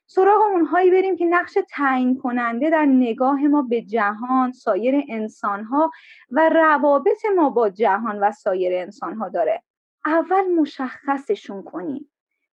سراغ 0.07 0.43
اونهایی 0.43 0.91
بریم 0.91 1.17
که 1.17 1.25
نقش 1.25 1.59
تعیین 1.71 2.19
کننده 2.19 2.71
در 2.71 2.85
نگاه 2.85 3.41
ما 3.41 3.63
به 3.63 3.83
جهان 3.83 4.53
سایر 4.53 5.05
انسانها 5.09 5.91
و 6.31 6.49
روابط 6.49 7.25
ما 7.37 7.51
با 7.51 7.71
جهان 7.71 8.19
و 8.21 8.33
سایر 8.33 8.83
انسانها 8.83 9.29
داره. 9.29 9.63
اول 10.07 10.55
مشخصشون 10.61 11.63
کنیم. 11.63 12.11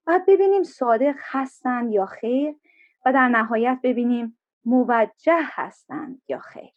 بعد 0.07 0.27
ببینیم 0.27 0.63
صادق 0.63 1.15
هستند 1.19 1.93
یا 1.93 2.07
خیر 2.07 2.55
و 3.07 3.13
در 3.13 3.29
نهایت 3.29 3.79
ببینیم 3.83 4.39
موجه 4.65 5.41
هستند 5.43 6.23
یا 6.29 6.39
خیر. 6.39 6.73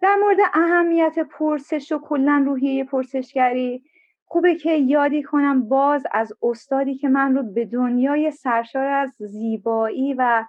در 0.00 0.16
مورد 0.16 0.38
اهمیت 0.54 1.18
پرسش 1.18 1.92
و 1.92 1.98
کلا 1.98 2.42
روحیه 2.46 2.84
پرسشگری 2.84 3.84
خوبه 4.24 4.54
که 4.54 4.72
یادی 4.72 5.22
کنم 5.22 5.68
باز 5.68 6.06
از 6.12 6.32
استادی 6.42 6.94
که 6.94 7.08
من 7.08 7.34
رو 7.34 7.42
به 7.42 7.64
دنیای 7.64 8.30
سرشار 8.30 8.86
از 8.86 9.14
زیبایی 9.18 10.14
و 10.14 10.44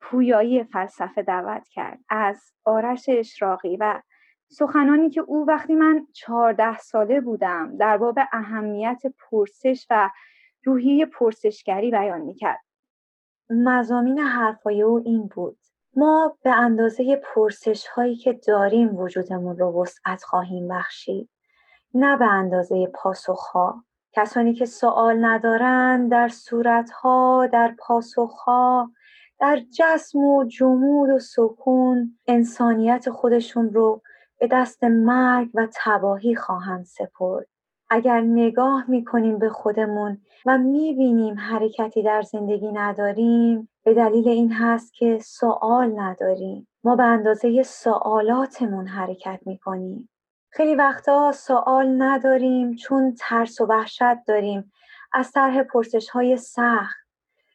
پویایی 0.00 0.64
فلسفه 0.64 1.22
دعوت 1.22 1.68
کرد 1.68 1.98
از 2.08 2.52
آرش 2.64 3.04
اشراقی 3.08 3.76
و 3.76 4.02
سخنانی 4.48 5.10
که 5.10 5.20
او 5.20 5.46
وقتی 5.48 5.74
من 5.74 6.06
چهارده 6.12 6.78
ساله 6.78 7.20
بودم 7.20 7.76
در 7.76 7.96
باب 7.96 8.18
اهمیت 8.32 9.02
پرسش 9.18 9.86
و 9.90 10.10
روحیه 10.64 11.06
پرسشگری 11.06 11.90
بیان 11.90 12.20
می‌کرد. 12.20 12.60
مزامین 13.50 14.18
حرفای 14.18 14.82
او 14.82 15.02
این 15.04 15.26
بود. 15.26 15.58
ما 15.96 16.36
به 16.42 16.50
اندازه 16.50 17.22
پرسش 17.34 17.86
هایی 17.86 18.16
که 18.16 18.32
داریم 18.32 18.96
وجودمون 18.96 19.58
رو 19.58 19.82
وسعت 19.82 20.22
خواهیم 20.22 20.68
بخشید. 20.68 21.30
نه 21.94 22.16
به 22.16 22.24
اندازه 22.24 22.86
پاسخها. 22.86 23.84
کسانی 24.12 24.54
که 24.54 24.66
سوال 24.66 25.24
ندارند 25.24 26.10
در 26.10 26.28
صورتها 26.28 27.48
در 27.52 27.74
پاسخها 27.78 28.90
در 29.40 29.60
جسم 29.78 30.18
و 30.18 30.44
جمود 30.44 31.10
و 31.10 31.18
سکون 31.18 32.18
انسانیت 32.26 33.10
خودشون 33.10 33.70
رو 33.70 34.02
به 34.40 34.48
دست 34.52 34.84
مرگ 34.84 35.48
و 35.54 35.68
تباهی 35.74 36.34
خواهند 36.34 36.84
سپرد. 36.84 37.46
اگر 37.90 38.20
نگاه 38.20 38.90
می‌کنیم 38.90 39.38
به 39.38 39.48
خودمون 39.48 40.18
و 40.46 40.58
می‌بینیم 40.58 41.38
حرکتی 41.38 42.02
در 42.02 42.22
زندگی 42.22 42.72
نداریم 42.72 43.68
به 43.84 43.94
دلیل 43.94 44.28
این 44.28 44.52
هست 44.52 44.94
که 44.94 45.18
سوال 45.18 46.00
نداریم. 46.00 46.68
ما 46.84 46.96
به 46.96 47.02
اندازه 47.02 47.62
سوالاتمون 47.62 48.86
حرکت 48.86 49.40
می‌کنیم. 49.46 50.08
خیلی 50.50 50.74
وقتا 50.74 51.32
سوال 51.32 52.02
نداریم 52.02 52.74
چون 52.74 53.14
ترس 53.18 53.60
و 53.60 53.66
وحشت 53.66 54.24
داریم. 54.26 54.72
از 55.12 55.32
طرح 55.32 55.62
پرسش 55.62 56.08
های 56.08 56.36
سخت 56.36 56.96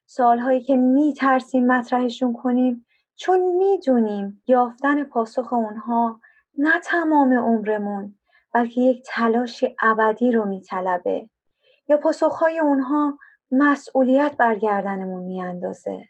سوال 0.05 0.39
هایی 0.39 0.61
که 0.61 0.77
میترسیم 0.77 1.67
مطرحشون 1.67 2.33
کنیم 2.33 2.85
چون 3.15 3.39
می‌دونیم 3.39 4.43
یافتن 4.47 5.03
پاسخ 5.03 5.53
اونها 5.53 6.19
نه 6.57 6.79
تمام 6.83 7.33
عمرمون 7.33 8.14
بلکه 8.55 8.81
یک 8.81 9.03
تلاش 9.07 9.63
ابدی 9.81 10.31
رو 10.31 10.45
میطلبه. 10.45 11.29
یا 11.87 11.97
پاسخهای 11.97 12.59
اونها 12.59 13.19
مسئولیت 13.51 14.37
برگردنمون 14.37 15.23
میاندازه. 15.23 16.09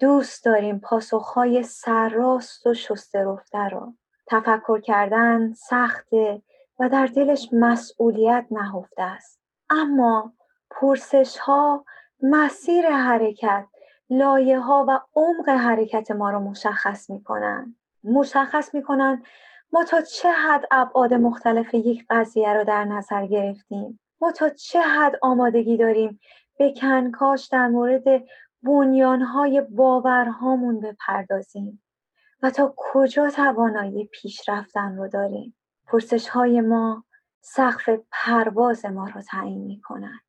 دوست 0.00 0.44
داریم 0.44 0.78
پاسخهای 0.78 1.62
سرراست 1.62 2.66
و 2.66 2.74
شسته 2.74 3.24
رفته 3.24 3.58
رو. 3.58 3.94
تفکر 4.26 4.80
کردن 4.80 5.52
سخته 5.52 6.42
و 6.78 6.88
در 6.88 7.06
دلش 7.06 7.48
مسئولیت 7.52 8.46
نهفته 8.50 9.02
است. 9.02 9.40
اما 9.70 10.32
پرسش 10.70 11.38
ها 11.38 11.84
مسیر 12.22 12.90
حرکت 12.90 13.66
لایه 14.10 14.58
ها 14.58 14.86
و 14.88 15.00
عمق 15.14 15.48
حرکت 15.48 16.10
ما 16.10 16.30
رو 16.30 16.40
مشخص 16.40 17.10
کنن 17.24 17.76
مشخص 18.04 18.70
کنن 18.86 19.22
ما 19.72 19.84
تا 19.84 20.00
چه 20.00 20.30
حد 20.30 20.64
ابعاد 20.70 21.14
مختلف 21.14 21.74
یک 21.74 22.06
قضیه 22.10 22.52
رو 22.52 22.64
در 22.64 22.84
نظر 22.84 23.26
گرفتیم؟ 23.26 24.00
ما 24.20 24.32
تا 24.32 24.48
چه 24.48 24.80
حد 24.80 25.18
آمادگی 25.22 25.76
داریم 25.76 26.20
به 26.58 26.74
کنکاش 26.80 27.46
در 27.46 27.68
مورد 27.68 28.04
بنیانهای 28.62 29.60
باورهامون 29.60 30.80
بپردازیم؟ 30.80 31.82
و 32.42 32.50
تا 32.50 32.74
کجا 32.76 33.30
توانایی 33.30 34.04
پیشرفتن 34.12 34.96
رو 34.96 35.08
داریم؟ 35.08 35.56
پرسش 35.86 36.28
های 36.28 36.60
ما 36.60 37.04
سقف 37.40 37.88
پرواز 38.10 38.84
ما 38.84 39.08
رو 39.08 39.22
تعیین 39.22 39.64
می 39.64 39.80
کنند 39.80 40.20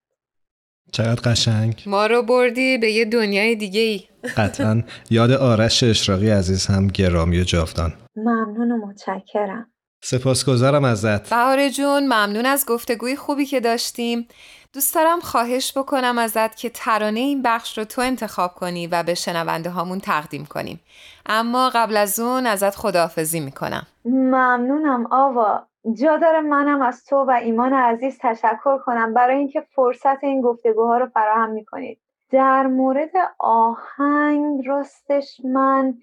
چقدر 0.93 1.31
قشنگ؟ 1.31 1.83
ما 1.85 2.05
رو 2.05 2.23
بردی 2.23 2.77
به 2.77 2.91
یه 2.91 3.05
دنیای 3.05 3.55
دیگه 3.55 3.81
ای 3.81 4.03
قطعا. 4.37 4.83
یاد 5.09 5.31
آرش 5.31 5.83
اشراقی 5.83 6.29
عزیز 6.29 6.65
هم 6.65 6.87
گرامی 6.87 7.41
و 7.41 7.43
جاودان. 7.43 7.93
ممنون 8.15 8.71
و 8.71 8.87
متشکرم. 8.87 9.69
سپاسگزارم 10.03 10.83
ازت. 10.83 11.29
بهاره 11.29 11.69
جون 11.69 12.03
ممنون 12.03 12.45
از 12.45 12.65
گفتگوی 12.67 13.15
خوبی 13.15 13.45
که 13.45 13.59
داشتیم. 13.59 14.27
دوست 14.73 14.95
دارم 14.95 15.19
خواهش 15.19 15.77
بکنم 15.77 16.17
ازت 16.17 16.55
که 16.55 16.69
ترانه 16.69 17.19
این 17.19 17.41
بخش 17.41 17.77
رو 17.77 17.83
تو 17.83 18.01
انتخاب 18.01 18.53
کنی 18.53 18.87
و 18.87 19.03
به 19.03 19.13
شنونده 19.13 19.69
هامون 19.69 19.99
تقدیم 19.99 20.45
کنیم. 20.45 20.79
اما 21.25 21.71
قبل 21.75 21.97
از 21.97 22.19
اون 22.19 22.45
ازت 22.45 22.75
خداحافظی 22.75 23.39
می‌کنم. 23.39 23.87
ممنونم 24.05 25.07
آوا. 25.11 25.67
جا 25.91 26.17
داره 26.17 26.41
منم 26.41 26.81
از 26.81 27.05
تو 27.05 27.15
و 27.15 27.31
ایمان 27.31 27.73
عزیز 27.73 28.17
تشکر 28.21 28.77
کنم. 28.77 29.13
برای 29.13 29.37
اینکه 29.37 29.61
فرصت 29.61 30.23
این 30.23 30.41
گفتگوها 30.41 30.97
رو 30.97 31.05
فراهم 31.05 31.49
می‌کنید. 31.49 31.99
در 32.31 32.67
مورد 32.67 33.11
آهنگ 33.39 34.67
راستش 34.67 35.41
من 35.43 35.93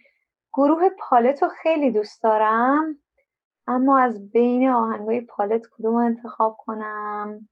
گروه 0.52 0.88
پالت 0.98 1.42
رو 1.42 1.48
خیلی 1.48 1.90
دوست 1.90 2.22
دارم 2.22 2.98
اما 3.66 3.98
از 3.98 4.30
بین 4.30 4.68
آهنگای 4.68 5.20
پالت 5.20 5.62
کدوم 5.76 5.94
انتخاب 5.94 6.56
کنم؟ 6.58 7.48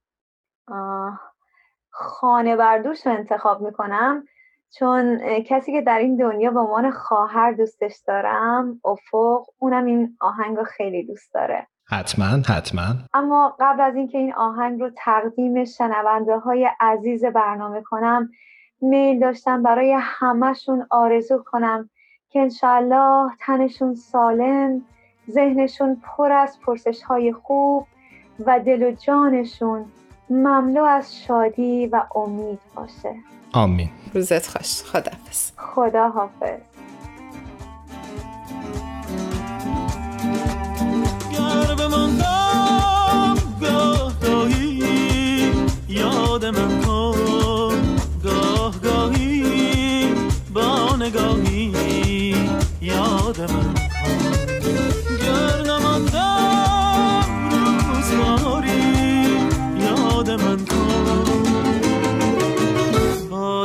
خانه 1.90 2.56
بردوش 2.56 3.06
رو 3.06 3.12
انتخاب 3.12 3.60
می‌کنم. 3.60 4.24
چون 4.70 5.18
کسی 5.42 5.72
که 5.72 5.80
در 5.80 5.98
این 5.98 6.16
دنیا 6.16 6.50
به 6.50 6.60
عنوان 6.60 6.90
خواهر 6.90 7.52
دوستش 7.52 8.02
دارم 8.06 8.80
افق 8.84 9.46
اونم 9.58 9.84
این 9.84 10.16
آهنگ 10.20 10.56
رو 10.56 10.64
خیلی 10.64 11.06
دوست 11.06 11.34
داره. 11.34 11.66
حتما 11.90 12.24
حتما. 12.26 12.94
اما 13.14 13.56
قبل 13.60 13.80
از 13.80 13.96
اینکه 13.96 14.18
این 14.18 14.34
آهنگ 14.34 14.80
رو 14.80 14.90
تقدیم 14.96 15.64
شنونده 15.64 16.38
های 16.38 16.68
عزیز 16.80 17.24
برنامه 17.24 17.82
کنم 17.82 18.30
میل 18.80 19.20
داشتم 19.20 19.62
برای 19.62 19.96
همهشون 20.00 20.86
آرزو 20.90 21.42
کنم 21.46 21.90
که 22.30 22.40
انشالله 22.40 23.30
تنشون 23.40 23.94
سالم 23.94 24.82
ذهنشون 25.30 26.02
پر 26.02 26.32
از 26.32 26.58
پرسش 26.66 27.02
های 27.02 27.32
خوب 27.32 27.86
و 28.46 28.60
دل 28.60 28.82
و 28.82 28.90
جانشون 28.90 29.84
مملو 30.30 30.84
از 30.84 31.22
شادی 31.22 31.86
و 31.86 32.02
امید 32.14 32.58
باشه. 32.74 33.14
آمین. 33.52 33.88
روزت 34.14 34.46
خوش. 34.46 34.82
خداحافظ. 34.82 35.52
خدا 35.56 36.77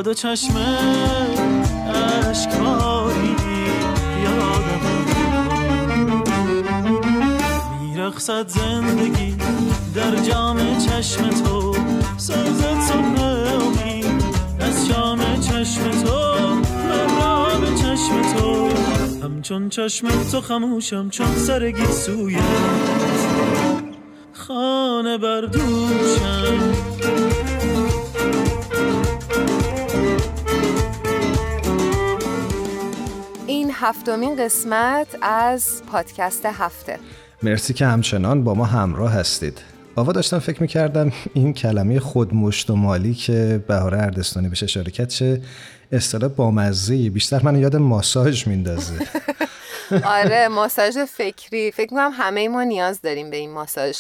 دو 0.02 0.14
چشم 0.14 0.58
عشقایی 2.30 3.36
یادم 4.24 4.84
میرخصد 7.82 8.48
زندگی 8.48 9.36
در 9.96 10.16
جام 10.16 10.78
چشم 10.78 11.30
تو 11.30 11.76
سازد 12.18 12.80
صبح 12.82 13.22
امید 13.22 14.24
از 14.60 14.88
جام 14.88 15.40
چشم 15.40 15.92
تو 15.92 16.34
به 17.62 17.76
چشم 17.76 18.22
تو. 18.38 18.70
همچون 19.24 19.70
چشم 19.70 20.08
تو 20.32 20.42
خموشم 20.42 21.10
چون 21.10 21.36
سرگی 21.36 21.86
سوی 21.86 22.38
خانه 24.34 25.18
بردوشم 25.18 26.74
هفتمین 33.84 34.36
قسمت 34.36 35.08
از 35.22 35.82
پادکست 35.92 36.46
هفته. 36.46 37.00
مرسی 37.44 37.74
که 37.74 37.86
همچنان 37.86 38.44
با 38.44 38.54
ما 38.54 38.66
همراه 38.66 39.14
هستید. 39.14 39.62
آوا 39.96 40.12
داشتم 40.12 40.40
فکر 40.40 40.62
می‌کردم 40.62 41.12
این 41.34 41.54
کلمه 41.54 42.00
خودمشت 42.00 42.70
و 42.70 42.76
مالی 42.76 43.14
که 43.14 43.64
بهاره 43.68 43.98
اردستانی 43.98 44.50
بهش 44.50 44.64
اشاره 44.64 44.92
کرد 44.92 45.08
چه 45.08 45.42
اصطلاح 45.92 46.30
بامزه 46.30 47.10
بیشتر 47.10 47.42
من 47.44 47.60
یاد 47.60 47.76
ماساژ 47.76 48.48
میندازه. 48.48 48.94
آره 50.06 50.48
ماساژ 50.48 50.98
فکری. 50.98 51.72
فکر 51.72 51.94
می‌کنم 51.94 52.12
همه 52.14 52.50
ما 52.50 52.64
نیاز 52.64 53.02
داریم 53.02 53.30
به 53.30 53.38
این 53.38 53.52
ماساژ. 53.52 53.98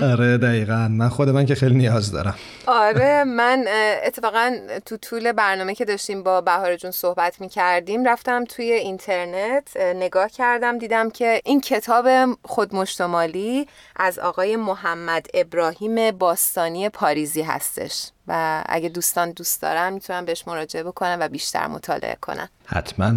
آره 0.00 0.38
دقیقا. 0.38 0.88
من 0.88 1.08
خود 1.08 1.28
من 1.28 1.46
که 1.46 1.54
خیلی 1.54 1.74
نیاز 1.74 2.12
دارم. 2.12 2.34
آره 2.66 3.24
من 3.24 3.64
اتفاقا 4.04 4.56
تو 4.86 4.96
طول 4.96 5.32
برنامه 5.32 5.74
که 5.74 5.84
داشتیم 5.84 6.22
با 6.22 6.40
بهار 6.40 6.76
جون 6.76 6.90
صحبت 6.90 7.40
می 7.40 7.48
کردیم 7.48 8.04
رفتم 8.04 8.44
توی 8.44 8.72
اینترنت 8.72 9.76
نگاه 9.76 10.28
کردم 10.28 10.78
دیدم 10.78 11.10
که 11.10 11.40
این 11.44 11.60
کتاب 11.60 12.08
خودمشتمالی 12.44 13.68
از 13.96 14.18
آقای 14.18 14.56
محمد 14.56 15.26
ابراهیم 15.34 16.10
باستانی 16.10 16.88
پاریزی 16.88 17.42
هستش. 17.42 18.10
و 18.28 18.62
اگه 18.68 18.88
دوستان 18.88 19.30
دوست 19.30 19.62
دارن 19.62 19.92
می‌تونن 19.92 20.24
بهش 20.24 20.44
مراجعه 20.46 20.82
بکنن 20.82 21.16
و 21.20 21.28
بیشتر 21.28 21.66
مطالعه 21.66 22.16
کنن. 22.20 22.48
حتما. 22.66 23.12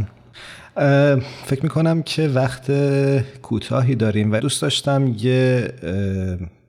فکر 1.46 1.64
می‌کنم 1.64 2.04
که 2.04 2.28
وقت 2.28 2.72
کوتاهی 3.42 3.96
داریم 3.96 4.32
و 4.32 4.40
دوست 4.40 4.62
داشتم 4.62 5.16
یه 5.18 5.74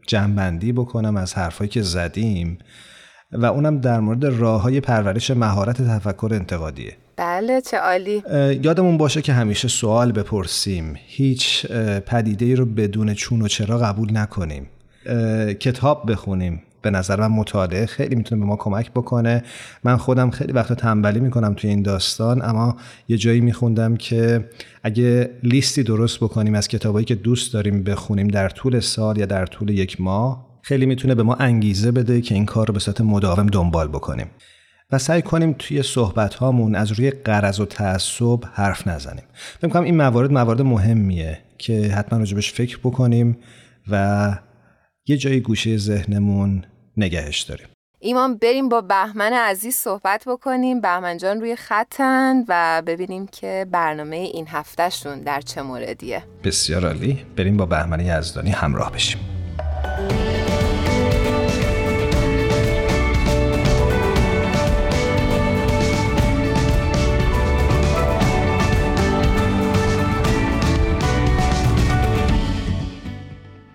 جنبندی 0.06 0.72
بکنم 0.72 1.16
از 1.16 1.34
حرفایی 1.34 1.70
که 1.70 1.82
زدیم 1.82 2.58
و 3.32 3.46
اونم 3.46 3.80
در 3.80 4.00
مورد 4.00 4.24
راه 4.24 4.62
های 4.62 4.80
پرورش 4.80 5.30
مهارت 5.30 5.82
تفکر 5.82 6.28
انتقادیه. 6.32 6.92
بله 7.16 7.60
چه 7.60 7.76
عالی. 7.76 8.22
یادمون 8.62 8.98
باشه 8.98 9.22
که 9.22 9.32
همیشه 9.32 9.68
سوال 9.68 10.12
بپرسیم. 10.12 10.94
هیچ 11.06 11.66
پدیده 12.06 12.44
ای 12.44 12.54
رو 12.54 12.66
بدون 12.66 13.14
چون 13.14 13.42
و 13.42 13.48
چرا 13.48 13.78
قبول 13.78 14.16
نکنیم. 14.16 14.68
کتاب 15.60 16.12
بخونیم. 16.12 16.62
به 16.86 16.90
نظر 16.90 17.20
من 17.20 17.26
مطالعه 17.26 17.86
خیلی 17.86 18.14
می‌تونه 18.14 18.40
به 18.40 18.46
ما 18.46 18.56
کمک 18.56 18.90
بکنه. 18.90 19.42
من 19.84 19.96
خودم 19.96 20.30
خیلی 20.30 20.52
وقتا 20.52 20.74
تنبلی 20.74 21.20
می‌کنم 21.20 21.54
توی 21.54 21.70
این 21.70 21.82
داستان 21.82 22.42
اما 22.42 22.76
یه 23.08 23.16
جایی 23.16 23.40
میخوندم 23.40 23.96
که 23.96 24.48
اگه 24.82 25.30
لیستی 25.42 25.82
درست 25.82 26.18
بکنیم 26.18 26.54
از 26.54 26.68
کتابایی 26.68 27.04
که 27.04 27.14
دوست 27.14 27.52
داریم 27.52 27.82
بخونیم 27.82 28.28
در 28.28 28.48
طول 28.48 28.80
سال 28.80 29.18
یا 29.18 29.26
در 29.26 29.46
طول 29.46 29.70
یک 29.70 30.00
ماه 30.00 30.46
خیلی 30.62 30.86
می‌تونه 30.86 31.14
به 31.14 31.22
ما 31.22 31.34
انگیزه 31.34 31.90
بده 31.90 32.20
که 32.20 32.34
این 32.34 32.46
کار 32.46 32.66
رو 32.66 32.74
به 32.74 32.80
صورت 32.80 33.00
مداوم 33.00 33.46
دنبال 33.46 33.88
بکنیم. 33.88 34.26
و 34.90 34.98
سعی 34.98 35.22
کنیم 35.22 35.54
توی 35.58 35.82
صحبت 35.82 36.34
هامون 36.34 36.74
از 36.74 36.92
روی 36.92 37.10
قرض 37.10 37.60
و 37.60 37.64
تعصب 37.66 38.38
حرف 38.52 38.88
نزنیم. 38.88 39.24
فکر 39.60 39.68
کنم 39.68 39.82
این 39.82 39.96
موارد 39.96 40.32
موارد 40.32 40.62
مهمیه 40.62 41.38
که 41.58 41.82
حتما 41.82 42.18
راجبش 42.18 42.52
فکر 42.52 42.78
بکنیم 42.78 43.38
و 43.90 44.38
یه 45.06 45.16
جایی 45.16 45.40
گوشه 45.40 45.76
ذهنمون 45.76 46.64
نگهش 46.96 47.40
داریم. 47.40 47.66
ایمان 48.00 48.36
بریم 48.36 48.68
با 48.68 48.80
بهمن 48.80 49.32
عزیز 49.32 49.74
صحبت 49.74 50.24
بکنیم. 50.26 50.80
بهمن 50.80 51.18
جان 51.18 51.40
روی 51.40 51.56
خطن 51.56 52.44
و 52.48 52.82
ببینیم 52.86 53.26
که 53.26 53.66
برنامه 53.70 54.16
این 54.16 54.46
هفتهشون 54.48 55.20
در 55.20 55.40
چه 55.40 55.62
موردیه. 55.62 56.22
بسیار 56.44 56.86
عالی. 56.86 57.26
بریم 57.36 57.56
با 57.56 57.66
بهمن 57.66 58.00
یزدانی 58.00 58.50
همراه 58.50 58.92
بشیم. 58.92 59.20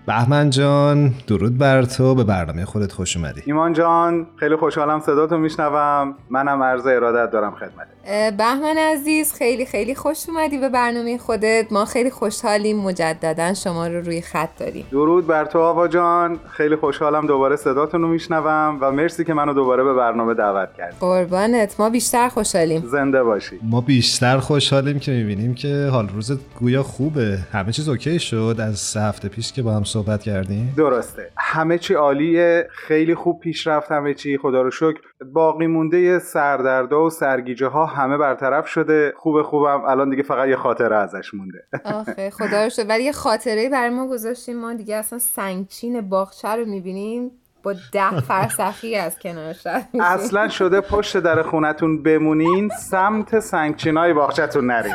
بهمن 0.06 0.50
جان 0.50 1.14
درود 1.26 1.58
بر 1.58 1.82
تو 1.82 2.14
به 2.14 2.24
برنامه 2.24 2.64
خودت 2.64 2.92
خوش 2.92 3.16
اومدی. 3.16 3.42
ایمان 3.46 3.72
جان 3.72 4.26
خیلی 4.36 4.56
خوشحالم 4.56 5.00
صداتو 5.00 5.38
میشنوم. 5.38 6.14
منم 6.30 6.62
عرض 6.62 6.86
ارادت 6.86 7.30
دارم 7.32 7.54
خدمت 7.54 7.91
بهمن 8.38 8.78
عزیز 8.78 9.32
خیلی 9.32 9.66
خیلی 9.66 9.94
خوش 9.94 10.28
اومدی 10.28 10.58
به 10.58 10.68
برنامه 10.68 11.18
خودت. 11.18 11.66
ما 11.70 11.84
خیلی 11.84 12.10
خوشحالیم. 12.10 12.78
مجددا 12.78 13.54
شما 13.54 13.86
رو 13.86 14.00
روی 14.00 14.20
خط 14.22 14.58
داریم. 14.58 14.86
درود 14.90 15.26
بر 15.26 15.44
تو 15.44 15.58
آوا 15.58 15.88
جان. 15.88 16.38
خیلی 16.50 16.76
خوشحالم 16.76 17.26
دوباره 17.26 17.56
صداتون 17.56 18.02
رو 18.02 18.08
میشنوم 18.08 18.78
و 18.80 18.92
مرسی 18.92 19.24
که 19.24 19.34
منو 19.34 19.54
دوباره 19.54 19.84
به 19.84 19.94
برنامه 19.94 20.34
دعوت 20.34 20.68
کردی. 20.78 20.96
قربانت. 21.00 21.80
ما 21.80 21.90
بیشتر 21.90 22.28
خوشحالیم. 22.28 22.82
زنده 22.86 23.22
باشی. 23.22 23.58
ما 23.62 23.80
بیشتر 23.80 24.38
خوشحالیم 24.38 24.98
که 24.98 25.12
می‌بینیم 25.12 25.54
که 25.54 25.88
حال 25.92 26.08
روزت 26.08 26.38
گویا 26.60 26.82
خوبه. 26.82 27.38
همه 27.52 27.72
چیز 27.72 27.88
اوکی 27.88 28.18
شد 28.18 28.56
از 28.58 28.78
سه 28.78 29.00
هفته 29.00 29.28
پیش 29.28 29.52
که 29.52 29.62
با 29.62 29.72
هم 29.72 29.84
صحبت 29.84 30.22
کردیم؟ 30.22 30.74
درسته. 30.76 31.30
همه 31.36 31.78
چی 31.78 31.94
عالیه. 31.94 32.68
خیلی 32.70 33.14
خوب 33.14 33.40
پیش 33.40 33.66
رفت 33.66 33.92
همه 33.92 34.14
چی. 34.14 34.38
خدا 34.38 34.62
رو 34.62 34.70
شکر. 34.70 35.00
باقی 35.32 35.66
مونده 35.66 36.18
سردردا 36.18 37.04
و 37.04 37.10
سرگیجه 37.10 37.66
ها 37.66 37.86
همه 37.86 38.16
برطرف 38.16 38.66
شده. 38.66 39.14
خوب 39.16 39.42
خوبم. 39.42 39.84
الان 39.84 40.10
دیگه 40.10 40.22
فقط 40.22 40.48
یه 40.48 40.56
خاطره 40.56 40.96
ازش 40.96 41.34
مونده. 41.34 41.64
آخه 41.84 42.30
خدا 42.30 42.64
رو 42.64 42.70
شکر. 42.70 42.86
ولی 42.88 43.04
یه 43.04 43.12
خاطره 43.12 43.68
برای 43.68 43.90
ما 43.90 44.06
گذاشتیم. 44.06 44.60
ما 44.60 44.74
دیگه 44.74 44.96
اصلا 44.96 45.18
سنگچین 45.18 46.00
باغچه 46.00 46.48
رو 46.48 46.64
می‌بینیم. 46.64 47.30
با 47.62 47.74
ده 47.92 48.20
فرسخی 48.20 48.96
از 48.96 49.18
کنارش 49.18 49.66
اصلا 50.00 50.48
شده 50.48 50.80
پشت 50.80 51.16
در 51.16 51.42
خونتون 51.42 52.02
بمونین 52.02 52.68
سمت 52.68 53.40
سنگچینای 53.40 54.12
باغچتون 54.12 54.66
نرین. 54.66 54.94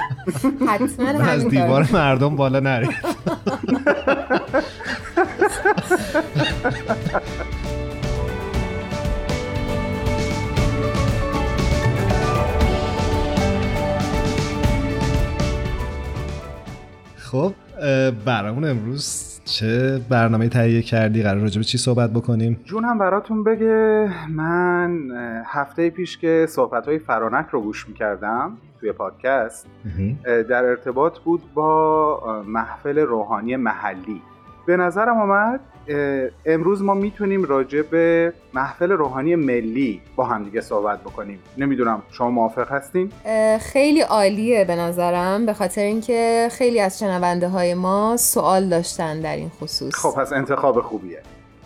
حتما 0.68 1.08
از 1.08 1.48
دیوار 1.48 1.88
مردم 1.94 2.36
بالا 2.36 2.60
نرین. 2.60 2.94
خب 17.32 17.54
برامون 18.26 18.66
امروز 18.66 19.40
چه 19.46 20.02
برنامه 20.10 20.50
تهیه 20.50 20.82
کردی؟ 20.82 21.24
قرار 21.24 21.42
راجع 21.42 21.58
به 21.58 21.64
چی 21.64 21.78
صحبت 21.78 22.10
بکنیم؟ 22.10 22.60
جون 22.66 22.86
هم 22.86 22.98
براتون 22.98 23.44
بگه 23.44 24.10
من 24.30 25.12
هفته 25.46 25.90
پیش 25.90 26.18
که 26.18 26.46
صحبت 26.50 26.88
های 26.88 27.00
فرانک 27.00 27.48
رو 27.52 27.62
گوش 27.62 27.90
می‌کردم 27.90 28.58
توی 28.80 28.92
پادکست 28.92 29.68
در 30.26 30.66
ارتباط 30.66 31.20
بود 31.20 31.42
با 31.54 32.44
محفل 32.48 33.00
روحانی 33.00 33.56
محلی. 33.56 34.22
به 34.66 34.78
نظرم 34.78 35.18
آمد 35.18 35.60
امروز 36.46 36.84
ما 36.84 36.94
می‌تونیم 36.94 37.44
راجع 37.44 37.82
به 37.82 38.34
محفل 38.54 38.92
روحانی 38.92 39.36
ملی 39.36 40.02
با 40.16 40.24
هم 40.24 40.44
دیگه 40.44 40.62
صحبت 40.62 41.02
بکنیم. 41.02 41.40
نمی‌دونم 41.58 42.04
شما 42.12 42.30
موافق 42.30 42.72
هستین؟ 42.72 43.12
خیلی 43.60 44.02
عالیه 44.02 44.66
به 44.66 44.76
نظرم 44.76 45.46
به 45.46 45.54
خاطر 45.54 45.82
اینکه 45.82 46.48
خیلی 46.52 46.80
از 46.80 47.00
شنونده 47.00 47.48
های 47.48 47.74
ما 47.74 48.18
سوال 48.18 48.70
داشتن 48.70 49.22
در 49.22 49.36
این 49.36 49.50
خصوص. 49.50 49.96
خب 49.96 50.22
پس 50.22 50.34
انتخاب 50.34 50.82
خوبیه. 50.82 51.22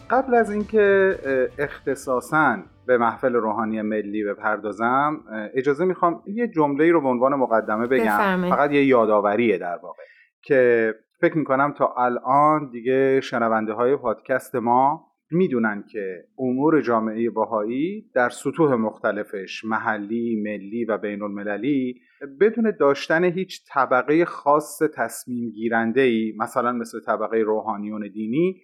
قبل 0.10 0.36
از 0.36 0.52
اینکه 0.52 1.16
اختصاصا 1.58 2.58
به 2.86 2.98
محفل 2.98 3.34
روحانی 3.34 3.82
ملی 3.82 4.24
بپردازم 4.24 5.20
اجازه 5.56 5.86
می‌خوام 5.86 6.24
یه 6.26 6.48
جمله 6.48 6.92
رو 6.92 7.02
به 7.02 7.08
عنوان 7.08 7.36
مقدمه 7.36 7.88
بگم. 7.88 8.50
فقط 8.50 8.72
یه 8.72 8.86
یادآوریه 8.86 9.58
در 9.58 9.80
واقع. 9.84 10.04
که 10.44 10.94
فکر 11.22 11.38
می‌کنم 11.38 11.74
تا 11.78 11.94
الان 11.98 12.70
دیگه 12.70 13.22
شنونده 13.22 13.74
های 13.74 13.96
پادکست 13.96 14.56
ما 14.56 15.12
می‌دونن 15.32 15.84
که 15.92 16.24
امور 16.38 16.82
جامعه 16.82 17.30
باهایی 17.30 18.10
در 18.14 18.30
سطوح 18.30 18.74
مختلفش 18.74 19.66
محلی، 19.66 20.42
ملی 20.44 20.86
و 20.86 20.98
بین 20.98 21.22
المللی 21.22 22.02
بدون 22.40 22.74
داشتن 22.80 23.24
هیچ 23.24 23.62
طبقه 23.74 24.26
خاص 24.26 24.82
تصمیم 24.96 25.50
گیرنده 25.50 26.02
ای 26.02 26.34
مثلا 26.38 26.72
مثل 26.72 27.00
طبقه 27.00 27.38
روحانیون 27.38 28.10
دینی 28.14 28.62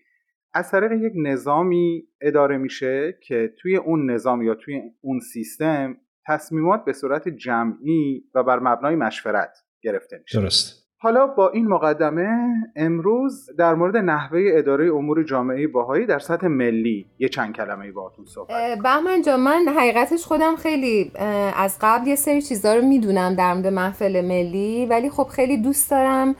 از 0.53 0.71
طریق 0.71 0.91
یک 0.91 1.13
نظامی 1.15 2.03
اداره 2.21 2.57
میشه 2.57 3.19
که 3.23 3.53
توی 3.61 3.77
اون 3.77 4.11
نظام 4.11 4.41
یا 4.41 4.55
توی 4.55 4.81
اون 5.01 5.19
سیستم 5.19 5.97
تصمیمات 6.25 6.85
به 6.85 6.93
صورت 6.93 7.29
جمعی 7.29 8.23
و 8.35 8.43
بر 8.43 8.59
مبنای 8.59 8.95
مشورت 8.95 9.57
گرفته 9.81 10.17
میشه. 10.17 10.41
درست. 10.41 10.86
حالا 10.99 11.27
با 11.27 11.49
این 11.49 11.67
مقدمه 11.67 12.27
امروز 12.75 13.49
در 13.57 13.73
مورد 13.75 13.97
نحوه 13.97 14.39
اداره 14.53 14.93
امور 14.93 15.23
جامعه 15.23 15.67
باهایی 15.67 16.05
در 16.05 16.19
سطح 16.19 16.47
ملی 16.47 17.05
یه 17.19 17.29
چند 17.29 17.55
کلمه 17.55 17.91
باهاتون 17.91 18.25
صحبت 18.25 18.79
بهمن 18.83 19.21
جا 19.21 19.37
من 19.37 19.65
حقیقتش 19.77 20.25
خودم 20.25 20.55
خیلی 20.55 21.11
از 21.57 21.77
قبل 21.81 22.07
یه 22.07 22.15
سری 22.15 22.41
چیزا 22.41 22.75
رو 22.75 22.81
می‌دونم 22.81 23.35
در 23.35 23.53
مورد 23.53 23.67
محفل 23.67 24.25
ملی 24.25 24.85
ولی 24.85 25.09
خب 25.09 25.23
خیلی 25.23 25.57
دوست 25.57 25.91
دارم 25.91 26.35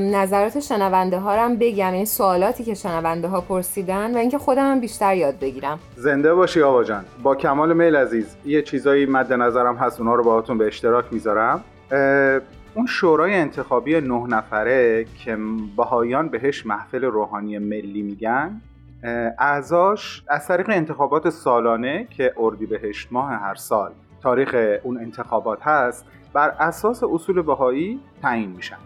نظرات 0.00 0.60
شنونده 0.60 1.18
ها 1.18 1.44
هم 1.44 1.56
بگم 1.56 1.92
این 1.92 2.04
سوالاتی 2.04 2.64
که 2.64 2.74
شنونده 2.74 3.28
ها 3.28 3.40
پرسیدن 3.40 4.14
و 4.14 4.18
اینکه 4.18 4.38
خودم 4.38 4.70
هم 4.70 4.80
بیشتر 4.80 5.16
یاد 5.16 5.38
بگیرم. 5.40 5.78
زنده 5.96 6.34
باشی 6.34 6.62
آقا 6.62 6.84
جان. 6.84 7.04
با 7.22 7.34
کمال 7.34 7.76
میل 7.76 7.96
عزیز 7.96 8.36
یه 8.46 8.62
چیزایی 8.62 9.06
مد 9.06 9.32
نظرم 9.32 9.76
هست 9.76 10.00
اونها 10.00 10.14
رو 10.14 10.24
باهاتون 10.24 10.58
به 10.58 10.66
اشتراک 10.66 11.04
می‌ذارم. 11.10 11.64
اون 12.78 12.86
شورای 12.86 13.34
انتخابی 13.34 14.00
نه 14.00 14.26
نفره 14.26 15.04
که 15.04 15.38
بهاییان 15.76 16.28
بهش 16.28 16.66
محفل 16.66 17.04
روحانی 17.04 17.58
ملی 17.58 18.02
میگن 18.02 18.60
اعضاش 19.38 20.24
از 20.28 20.48
طریق 20.48 20.70
انتخابات 20.70 21.30
سالانه 21.30 22.06
که 22.10 22.34
اردیبهشت 22.36 23.08
ماه 23.10 23.30
هر 23.30 23.54
سال 23.54 23.92
تاریخ 24.22 24.78
اون 24.82 24.98
انتخابات 24.98 25.62
هست 25.62 26.06
بر 26.32 26.48
اساس 26.48 27.02
اصول 27.04 27.42
بهایی 27.42 28.00
تعیین 28.22 28.50
میشن. 28.50 28.76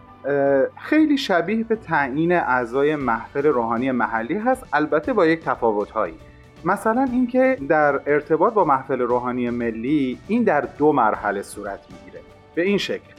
خیلی 0.77 1.17
شبیه 1.17 1.63
به 1.63 1.75
تعیین 1.75 2.31
اعضای 2.31 2.95
محفل 2.95 3.47
روحانی 3.47 3.91
محلی 3.91 4.37
هست 4.37 4.65
البته 4.73 5.13
با 5.13 5.25
یک 5.25 5.43
تفاوتهایی. 5.43 6.15
مثلا 6.65 7.07
اینکه 7.11 7.57
در 7.69 8.01
ارتباط 8.05 8.53
با 8.53 8.63
محفل 8.63 9.01
روحانی 9.01 9.49
ملی 9.49 10.17
این 10.27 10.43
در 10.43 10.61
دو 10.61 10.91
مرحله 10.91 11.41
صورت 11.41 11.79
می‌گیره. 11.91 12.23
به 12.55 12.61
این 12.61 12.77
شکل 12.77 13.13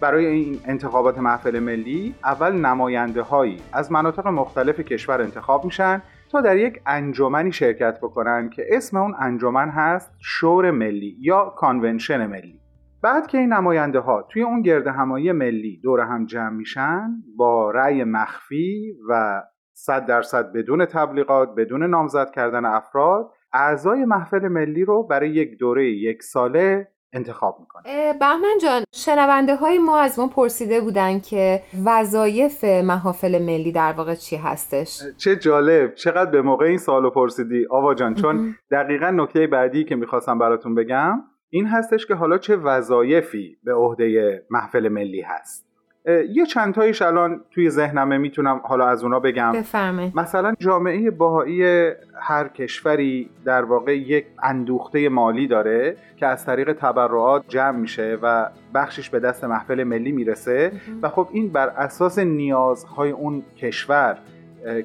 برای 0.00 0.26
این 0.26 0.60
انتخابات 0.64 1.18
محفل 1.18 1.58
ملی 1.58 2.14
اول 2.24 2.52
نماینده 2.52 3.22
هایی 3.22 3.62
از 3.72 3.92
مناطق 3.92 4.26
مختلف 4.26 4.80
کشور 4.80 5.22
انتخاب 5.22 5.64
میشن 5.64 6.02
تا 6.30 6.40
در 6.40 6.56
یک 6.56 6.80
انجمنی 6.86 7.52
شرکت 7.52 7.98
بکنن 7.98 8.50
که 8.50 8.66
اسم 8.68 8.96
اون 8.96 9.14
انجمن 9.18 9.68
هست 9.68 10.10
شور 10.18 10.70
ملی 10.70 11.16
یا 11.20 11.54
کانونشن 11.56 12.26
ملی. 12.26 12.60
بعد 13.02 13.26
که 13.26 13.38
این 13.38 13.52
نماینده 13.52 13.98
ها 13.98 14.22
توی 14.22 14.42
اون 14.42 14.62
گرد 14.62 14.86
همایی 14.86 15.32
ملی 15.32 15.80
دور 15.82 16.00
هم 16.00 16.26
جمع 16.26 16.50
میشن 16.50 17.10
با 17.36 17.70
رأی 17.70 18.04
مخفی 18.04 18.94
و 19.08 19.42
صد 19.72 20.06
درصد 20.06 20.52
بدون 20.52 20.84
تبلیغات 20.84 21.54
بدون 21.54 21.82
نامزد 21.82 22.30
کردن 22.30 22.64
افراد 22.64 23.30
اعضای 23.52 24.04
محفل 24.04 24.48
ملی 24.48 24.84
رو 24.84 25.02
برای 25.02 25.30
یک 25.30 25.58
دوره 25.58 25.90
یک 25.90 26.22
ساله 26.22 26.88
انتخاب 27.12 27.56
می‌کنه. 27.60 28.12
بهمن 28.20 28.58
جان 28.62 28.82
شنونده 28.94 29.56
های 29.56 29.78
ما 29.78 29.98
از 29.98 30.18
ما 30.18 30.28
پرسیده 30.28 30.80
بودن 30.80 31.20
که 31.20 31.62
وظایف 31.84 32.64
محافل 32.64 33.42
ملی 33.42 33.72
در 33.72 33.92
واقع 33.92 34.14
چی 34.14 34.36
هستش؟ 34.36 35.02
چه 35.16 35.36
جالب 35.36 35.94
چقدر 35.94 36.30
به 36.30 36.42
موقع 36.42 36.66
این 36.66 36.78
سوالو 36.78 37.10
پرسیدی؟ 37.10 37.66
آوا 37.70 37.94
جان 37.94 38.14
چون 38.14 38.56
دقیقا 38.70 39.10
نکته 39.10 39.46
بعدی 39.46 39.84
که 39.84 39.96
می‌خواستم 39.96 40.38
براتون 40.38 40.74
بگم 40.74 41.22
این 41.50 41.66
هستش 41.66 42.06
که 42.06 42.14
حالا 42.14 42.38
چه 42.38 42.56
وظایفی 42.56 43.56
به 43.64 43.74
عهده 43.74 44.42
محفل 44.50 44.88
ملی 44.88 45.20
هست. 45.20 45.67
یه 46.08 46.46
چند 46.46 46.74
تایش 46.74 47.02
الان 47.02 47.40
توی 47.50 47.70
ذهنمه 47.70 48.18
می‌تونم 48.18 48.60
حالا 48.64 48.88
از 48.88 49.02
اونا 49.02 49.20
بگم. 49.20 49.52
بفرمه. 49.52 50.12
مثلا 50.14 50.54
جامعه 50.58 51.10
باهایی 51.10 51.90
هر 52.20 52.48
کشوری 52.48 53.30
در 53.44 53.64
واقع 53.64 53.98
یک 53.98 54.26
اندوخته 54.42 55.08
مالی 55.08 55.46
داره 55.46 55.96
که 56.16 56.26
از 56.26 56.46
طریق 56.46 56.72
تبرعات 56.72 57.44
جمع 57.48 57.78
میشه 57.78 58.18
و 58.22 58.46
بخشش 58.74 59.10
به 59.10 59.20
دست 59.20 59.44
محفل 59.44 59.84
ملی 59.84 60.12
می‌رسه. 60.12 60.72
و 61.02 61.08
خب 61.08 61.28
این 61.32 61.48
بر 61.48 61.68
اساس 61.68 62.18
نیازهای 62.18 63.10
اون 63.10 63.42
کشور 63.56 64.18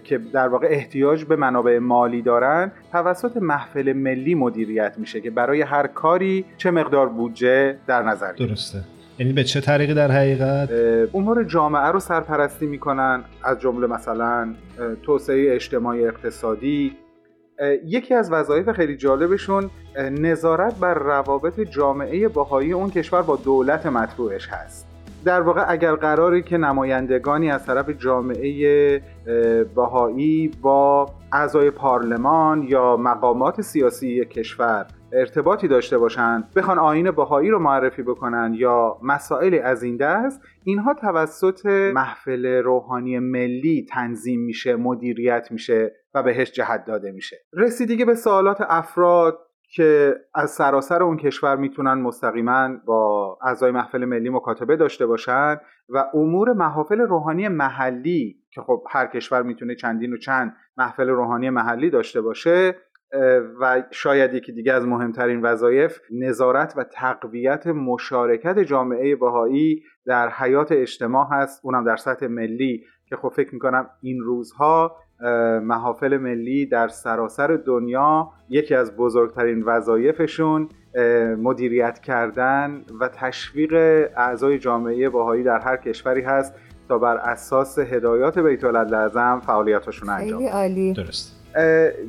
که 0.03 0.17
در 0.17 0.47
واقع 0.47 0.67
احتیاج 0.69 1.25
به 1.25 1.35
منابع 1.35 1.79
مالی 1.79 2.21
دارن 2.21 2.71
توسط 2.91 3.37
محفل 3.37 3.93
ملی 3.93 4.35
مدیریت 4.35 4.93
میشه 4.97 5.21
که 5.21 5.31
برای 5.31 5.61
هر 5.61 5.87
کاری 5.87 6.45
چه 6.57 6.71
مقدار 6.71 7.09
بودجه 7.09 7.77
در 7.87 8.03
نظر 8.03 8.31
درسته. 8.31 8.79
یعنی 9.19 9.33
به 9.33 9.43
چه 9.43 9.61
طریقی 9.61 9.93
در 9.93 10.11
حقیقت؟ 10.11 10.69
امور 11.13 11.43
جامعه 11.43 11.87
رو 11.87 11.99
سرپرستی 11.99 12.65
می‌کنن 12.65 13.23
از 13.43 13.59
جمله 13.59 13.87
مثلا 13.87 14.53
توسعه 15.03 15.55
اجتماعی 15.55 16.07
اقتصادی. 16.07 16.97
یکی 17.85 18.13
از 18.13 18.31
وظایف 18.31 18.71
خیلی 18.71 18.97
جالبشون 18.97 19.69
نظارت 20.11 20.79
بر 20.79 20.93
روابط 20.93 21.59
جامعه 21.59 22.27
باهایی 22.27 22.71
اون 22.71 22.89
کشور 22.89 23.21
با 23.21 23.35
دولت 23.35 23.85
مطبوعش 23.85 24.47
هست. 24.47 24.87
در 25.25 25.41
واقع 25.41 25.65
اگر 25.67 25.95
قراری 25.95 26.41
که 26.41 26.57
نمایندگانی 26.57 27.51
از 27.51 27.65
طرف 27.65 27.89
جامعه 27.89 29.01
باهایی 29.75 30.51
با 30.61 31.09
اعضای 31.31 31.71
پارلمان 31.71 32.63
یا 32.63 32.97
مقامات 32.97 33.61
سیاسی 33.61 34.25
کشور 34.25 34.85
ارتباطی 35.13 35.67
داشته 35.67 35.97
باشند 35.97 36.53
بخوان 36.55 36.79
آین 36.79 37.11
باهایی 37.11 37.49
رو 37.49 37.59
معرفی 37.59 38.03
بکنن 38.03 38.53
یا 38.53 38.97
مسائلی 39.03 39.59
از 39.59 39.83
این 39.83 39.97
دست 39.97 40.41
اینها 40.63 40.93
توسط 40.93 41.65
محفل 41.93 42.45
روحانی 42.45 43.19
ملی 43.19 43.85
تنظیم 43.89 44.39
میشه 44.39 44.75
مدیریت 44.75 45.47
میشه 45.51 45.91
و 46.13 46.23
بهش 46.23 46.51
جهت 46.51 46.85
داده 46.85 47.11
میشه. 47.11 47.37
رسیدگی 47.53 48.05
به 48.05 48.15
سوالات 48.15 48.61
افراد 48.61 49.39
که 49.75 50.15
از 50.35 50.51
سراسر 50.51 51.03
اون 51.03 51.17
کشور 51.17 51.55
می‌تونن 51.55 51.93
مستقیما 51.93 52.69
با 52.85 53.37
اعضای 53.41 53.71
محفل 53.71 54.05
ملی 54.05 54.29
مکاتبه 54.29 54.75
داشته 54.75 55.05
باشن 55.05 55.57
و 55.89 56.05
امور 56.13 56.53
محافل 56.53 56.99
روحانی 56.99 57.47
محلی 57.47 58.35
که 58.51 58.61
خب 58.61 58.83
هر 58.89 59.07
کشور 59.07 59.43
می‌تونه 59.43 59.75
چندین 59.75 60.13
و 60.13 60.17
چند 60.17 60.55
محفل 60.77 61.09
روحانی 61.09 61.49
محلی 61.49 61.89
داشته 61.89 62.21
باشه 62.21 62.75
و 63.59 63.83
شاید 63.91 64.33
یکی 64.33 64.51
دیگه 64.51 64.73
از 64.73 64.85
مهمترین 64.85 65.41
وظایف 65.41 65.99
نظارت 66.11 66.73
و 66.77 66.83
تقویت 66.83 67.67
مشارکت 67.67 68.59
جامعه 68.59 69.15
بهایی 69.15 69.83
در 70.05 70.29
حیات 70.29 70.71
اجتماع 70.71 71.27
هست. 71.31 71.59
اونم 71.63 71.85
در 71.85 71.95
سطح 71.95 72.27
ملی 72.27 72.83
که 73.05 73.15
خب 73.15 73.29
فکر 73.29 73.53
می‌کنم 73.53 73.89
این 74.01 74.19
روزها 74.21 74.95
محافل 75.61 76.17
ملی 76.17 76.65
در 76.65 76.87
سراسر 76.87 77.47
دنیا 77.47 78.29
یکی 78.49 78.75
از 78.75 78.95
بزرگترین 78.95 79.63
وظایفشون 79.63 80.69
مدیریت 81.37 81.99
کردن 81.99 82.85
و 82.99 83.07
تشویق 83.07 83.73
اعضای 84.17 84.59
جامعه 84.59 85.09
باهایی 85.09 85.43
در 85.43 85.59
هر 85.59 85.77
کشوری 85.77 86.21
هست 86.21 86.53
تا 86.89 86.97
بر 86.97 87.17
اساس 87.17 87.79
هدایات 87.79 88.39
بیت 88.39 88.63
العظم 88.63 89.41
فعالیتاشون 89.45 90.09
انجام 90.09 90.39
خیلی 90.39 90.51
عالی. 90.51 90.93
درست 90.93 91.42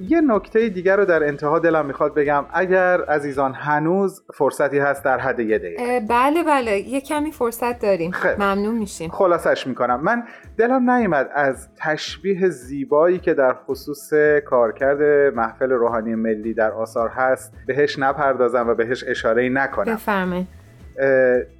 یه 0.01 0.20
نکته 0.20 0.68
دیگر 0.68 0.97
رو 0.97 1.05
در 1.05 1.24
انتها 1.24 1.59
دلم 1.59 1.86
می‌خواد 1.86 2.14
بگم. 2.14 2.45
اگر 2.53 3.05
عزیزان 3.05 3.55
هنوز 3.55 4.22
فرصتی 4.34 4.78
هست 4.78 5.05
در 5.05 5.18
حد 5.18 5.40
یه 5.40 5.59
دقیقه. 5.59 6.01
بله 6.09 6.42
بله. 6.42 6.78
یه 6.78 7.01
کمی 7.01 7.32
فرصت 7.32 7.80
داریم. 7.82 8.12
ممنون 8.38 8.74
میشیم. 8.74 9.11
خلاصش 9.11 9.66
می‌کنم. 9.66 10.01
من 10.01 10.22
دلم 10.57 10.90
نیومد 10.90 11.30
از 11.34 11.68
تشبیه 11.76 12.49
زیبایی 12.49 13.18
که 13.18 13.34
در 13.34 13.55
خصوص 13.66 14.12
کارکرد 14.47 15.03
محفل 15.34 15.70
روحانی 15.70 16.14
ملی 16.14 16.55
در 16.55 16.70
آثار 16.70 17.09
هست 17.09 17.53
بهش 17.66 17.99
نپردازم 17.99 18.68
و 18.68 18.74
بهش 18.74 19.05
اشاره 19.07 19.49
نکنم. 19.49 19.95
بفرمایید. 19.95 20.47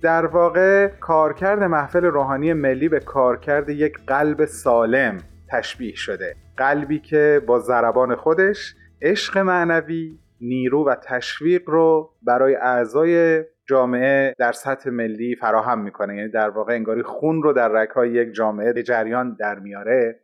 در 0.03 0.27
واقع 0.27 0.87
کارکرد 0.87 1.63
محفل 1.63 2.05
روحانی 2.05 2.53
ملی 2.53 2.89
به 2.89 3.01
کارکرد 3.01 3.69
یک 3.69 3.99
قلب 4.07 4.45
سالم 4.45 5.19
تشبیه 5.51 5.95
شده. 5.95 6.37
قلبی 6.57 6.99
که 6.99 7.43
با 7.47 7.59
ضربان 7.59 8.15
خودش 8.15 8.75
عشق 9.03 9.39
معنوی 9.39 10.19
نیرو 10.41 10.87
و 10.89 10.95
تشویق 10.95 11.63
رو 11.71 12.11
برای 12.23 12.55
اعضای 12.55 13.45
جامعه 13.67 14.35
در 14.39 14.53
سطح 14.53 14.91
ملی 14.91 15.37
فراهم 15.37 15.79
می‌کنه. 15.81 16.17
یعنی 16.17 16.29
در 16.29 16.51
واقع 16.51 16.75
انگاری 16.75 17.03
خون 17.03 17.43
رو 17.43 17.53
در 17.53 17.69
رگهای 17.69 18.11
یک 18.11 18.33
جامعه 18.33 18.73
به 18.73 18.83
جریان 18.83 19.37
در 19.41 19.59
میاره. 19.59 20.21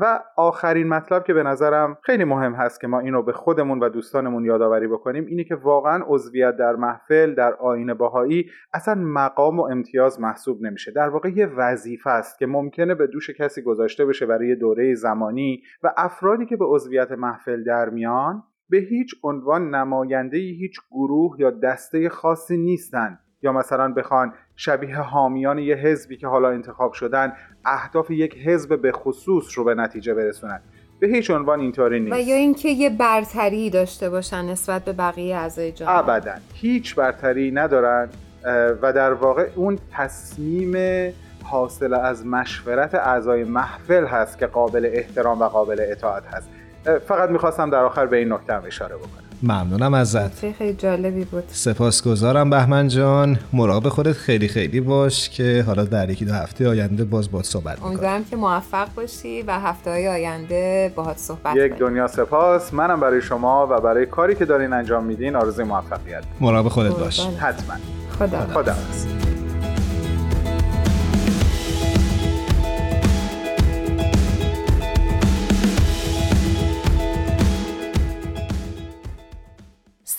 و 0.00 0.20
آخرین 0.36 0.88
مطلب 0.88 1.24
که 1.24 1.34
به 1.34 1.42
نظرم 1.42 1.98
خیلی 2.02 2.24
مهم 2.24 2.54
هست 2.54 2.80
که 2.80 2.86
ما 2.86 3.00
اینو 3.00 3.22
به 3.22 3.32
خودمون 3.32 3.80
و 3.80 3.88
دوستانمون 3.88 4.44
یادآوری 4.44 4.88
بکنیم 4.88 5.26
اینه 5.26 5.44
که 5.44 5.54
واقعا 5.54 6.04
عضویت 6.06 6.56
در 6.56 6.76
محفل 6.76 7.34
در 7.34 7.54
آین 7.54 7.94
باهایی 7.94 8.50
اصلا 8.74 8.94
مقام 8.94 9.60
و 9.60 9.62
امتیاز 9.62 10.20
محسوب 10.20 10.62
نمیشه. 10.62 10.90
در 10.90 11.08
واقع 11.08 11.28
یه 11.28 11.46
وظیفه 11.46 12.10
است 12.10 12.38
که 12.38 12.46
ممکنه 12.46 12.94
به 12.94 13.06
دوش 13.06 13.30
کسی 13.30 13.62
گذاشته 13.62 14.06
بشه 14.06 14.26
برای 14.26 14.54
دوره 14.54 14.94
زمانی 14.94 15.62
و 15.82 15.92
افرادی 15.96 16.46
که 16.46 16.56
به 16.56 16.64
عضویت 16.64 17.12
محفل 17.12 17.64
در 17.64 17.88
میان 17.88 18.42
به 18.68 18.78
هیچ 18.78 19.14
عنوان 19.22 19.74
نماینده 19.74 20.38
هیچ 20.38 20.80
گروه 20.90 21.36
یا 21.38 21.50
دسته 21.50 22.08
خاصی 22.08 22.56
نیستند 22.56 23.18
یا 23.42 23.52
مثلا 23.52 23.92
بخوان 23.92 24.32
شبیه 24.64 24.96
حامیان 24.96 25.58
یه 25.58 25.74
حزبی 25.74 26.16
که 26.16 26.26
حالا 26.26 26.48
انتخاب 26.48 26.92
شدن 26.92 27.32
اهداف 27.64 28.10
یک 28.10 28.38
حزب 28.38 28.82
به 28.82 28.92
خصوص 28.92 29.58
رو 29.58 29.64
به 29.64 29.74
نتیجه 29.74 30.14
برسونن. 30.14 30.60
به 31.00 31.06
هیچ 31.06 31.30
عنوان 31.30 31.60
اینطوری 31.60 32.00
نیست. 32.00 32.16
و 32.16 32.20
یا 32.20 32.36
اینکه 32.36 32.68
یه 32.68 32.90
برتری 32.90 33.70
داشته 33.70 34.10
باشن 34.10 34.44
نسبت 34.44 34.84
به 34.84 34.92
بقیه 34.92 35.36
اعضای 35.36 35.72
جامعه. 35.72 35.98
ابدا. 35.98 36.32
هیچ 36.54 36.94
برتری 36.94 37.50
ندارن 37.50 38.08
و 38.82 38.92
در 38.92 39.12
واقع 39.12 39.48
اون 39.54 39.78
تصمیم 39.92 40.76
حاصل 41.44 41.94
از 41.94 42.26
مشورت 42.26 42.94
اعضای 42.94 43.44
محفل 43.44 44.06
هست 44.06 44.38
که 44.38 44.46
قابل 44.46 44.90
احترام 44.92 45.40
و 45.40 45.44
قابل 45.44 45.86
اطاعت 45.90 46.26
هست. 46.26 46.48
فقط 47.06 47.30
می‌خواستم 47.30 47.70
در 47.70 47.84
آخر 47.84 48.06
به 48.06 48.16
این 48.16 48.32
نکته 48.32 48.64
اشاره 48.64 48.96
بکنم. 48.96 49.31
ممنونم 49.42 49.94
ازت. 49.94 50.52
خیلی 50.52 50.72
جالبی 50.72 51.24
بود. 51.24 51.44
سپاسگزارم 51.48 52.50
بهمن 52.50 52.88
جان. 52.88 53.38
مراقب 53.52 53.88
خودت 53.88 54.12
خیلی 54.12 54.48
خیلی 54.48 54.80
باش 54.80 55.28
که 55.28 55.64
حالا 55.66 55.84
در 55.84 56.10
یکی 56.10 56.24
دو 56.24 56.32
هفته 56.32 56.68
آینده 56.68 57.04
باز 57.04 57.30
باید 57.30 57.44
صحبت 57.44 57.74
می‌کنم. 57.74 57.88
امیدوارم 57.90 58.24
که 58.24 58.36
موفق 58.36 58.88
باشی 58.96 59.42
و 59.42 59.60
هفته 59.60 59.90
های 59.90 60.08
آینده 60.08 60.92
باهات 60.96 61.18
صحبت 61.18 61.56
یک 61.56 61.72
دنیا 61.72 62.08
سپاس. 62.08 62.74
منم 62.74 63.00
برای 63.00 63.22
شما 63.22 63.68
و 63.70 63.80
برای 63.80 64.06
کاری 64.06 64.34
که 64.34 64.44
دارین 64.44 64.72
انجام 64.72 65.04
میدین 65.04 65.36
آرزوی 65.36 65.64
موفقیت. 65.64 66.22
مراقب 66.40 66.68
خودت 66.68 66.92
باش. 66.92 67.20
حتما. 67.20 67.74
خدا 68.18 68.40
خدا 68.54 68.74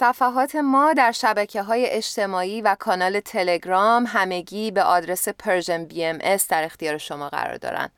صفحات 0.03 0.55
ما 0.55 0.93
در 0.93 1.11
شبکه 1.11 1.61
های 1.61 1.89
اجتماعی 1.89 2.61
و 2.61 2.75
کانال 2.79 3.19
تلگرام 3.19 4.05
همگی 4.07 4.71
به 4.71 4.83
آدرس 4.83 5.27
Persian 5.29 5.85
BM 5.85 6.17
در 6.49 6.63
اختیار 6.63 6.97
شما 6.97 7.29
قرار 7.29 7.57
دارن. 7.57 7.89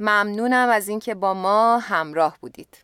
ممنونم 0.00 0.68
از 0.68 0.88
اینکه 0.88 1.14
با 1.14 1.34
ما 1.34 1.78
همراه 1.78 2.36
بودید. 2.40 2.76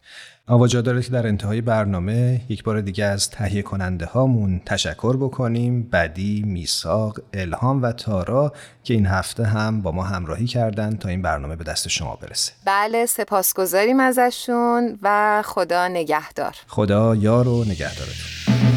و 0.47 0.64
جا 0.64 0.81
داره 0.80 1.03
که 1.03 1.11
در 1.11 1.26
انتهای 1.26 1.61
برنامه 1.61 2.40
یک 2.49 2.64
بار 2.64 2.80
دیگه 2.80 3.05
از 3.05 3.30
تهیه 3.30 3.62
کننده 3.62 4.07
هامون 4.07 4.61
تشکر 4.66 5.16
بکنیم. 5.16 5.82
بدی، 5.82 6.42
میثاق، 6.47 7.18
الهام 7.34 7.82
و 7.82 7.92
تارا 7.92 8.53
که 8.82 8.95
این 8.95 9.07
هفته 9.07 9.45
هم 9.45 9.82
با 9.82 9.92
ما 9.92 10.03
همراهی 10.03 10.47
کردن 10.47 10.97
تا 10.97 11.09
این 11.09 11.22
برنامه 11.22 11.57
به 11.57 11.64
دست 11.64 11.88
شما 11.88 12.16
برسه. 12.16 12.53
بله 12.66 13.07
سپاسگزاریم 13.07 14.01
ازشون 14.01 14.99
و 15.03 15.42
خدا 15.45 15.88
نگهدار. 15.88 16.55
خدا 16.66 17.14
یار 17.14 17.49
و 17.49 17.64
نگهدارتون. 17.64 18.74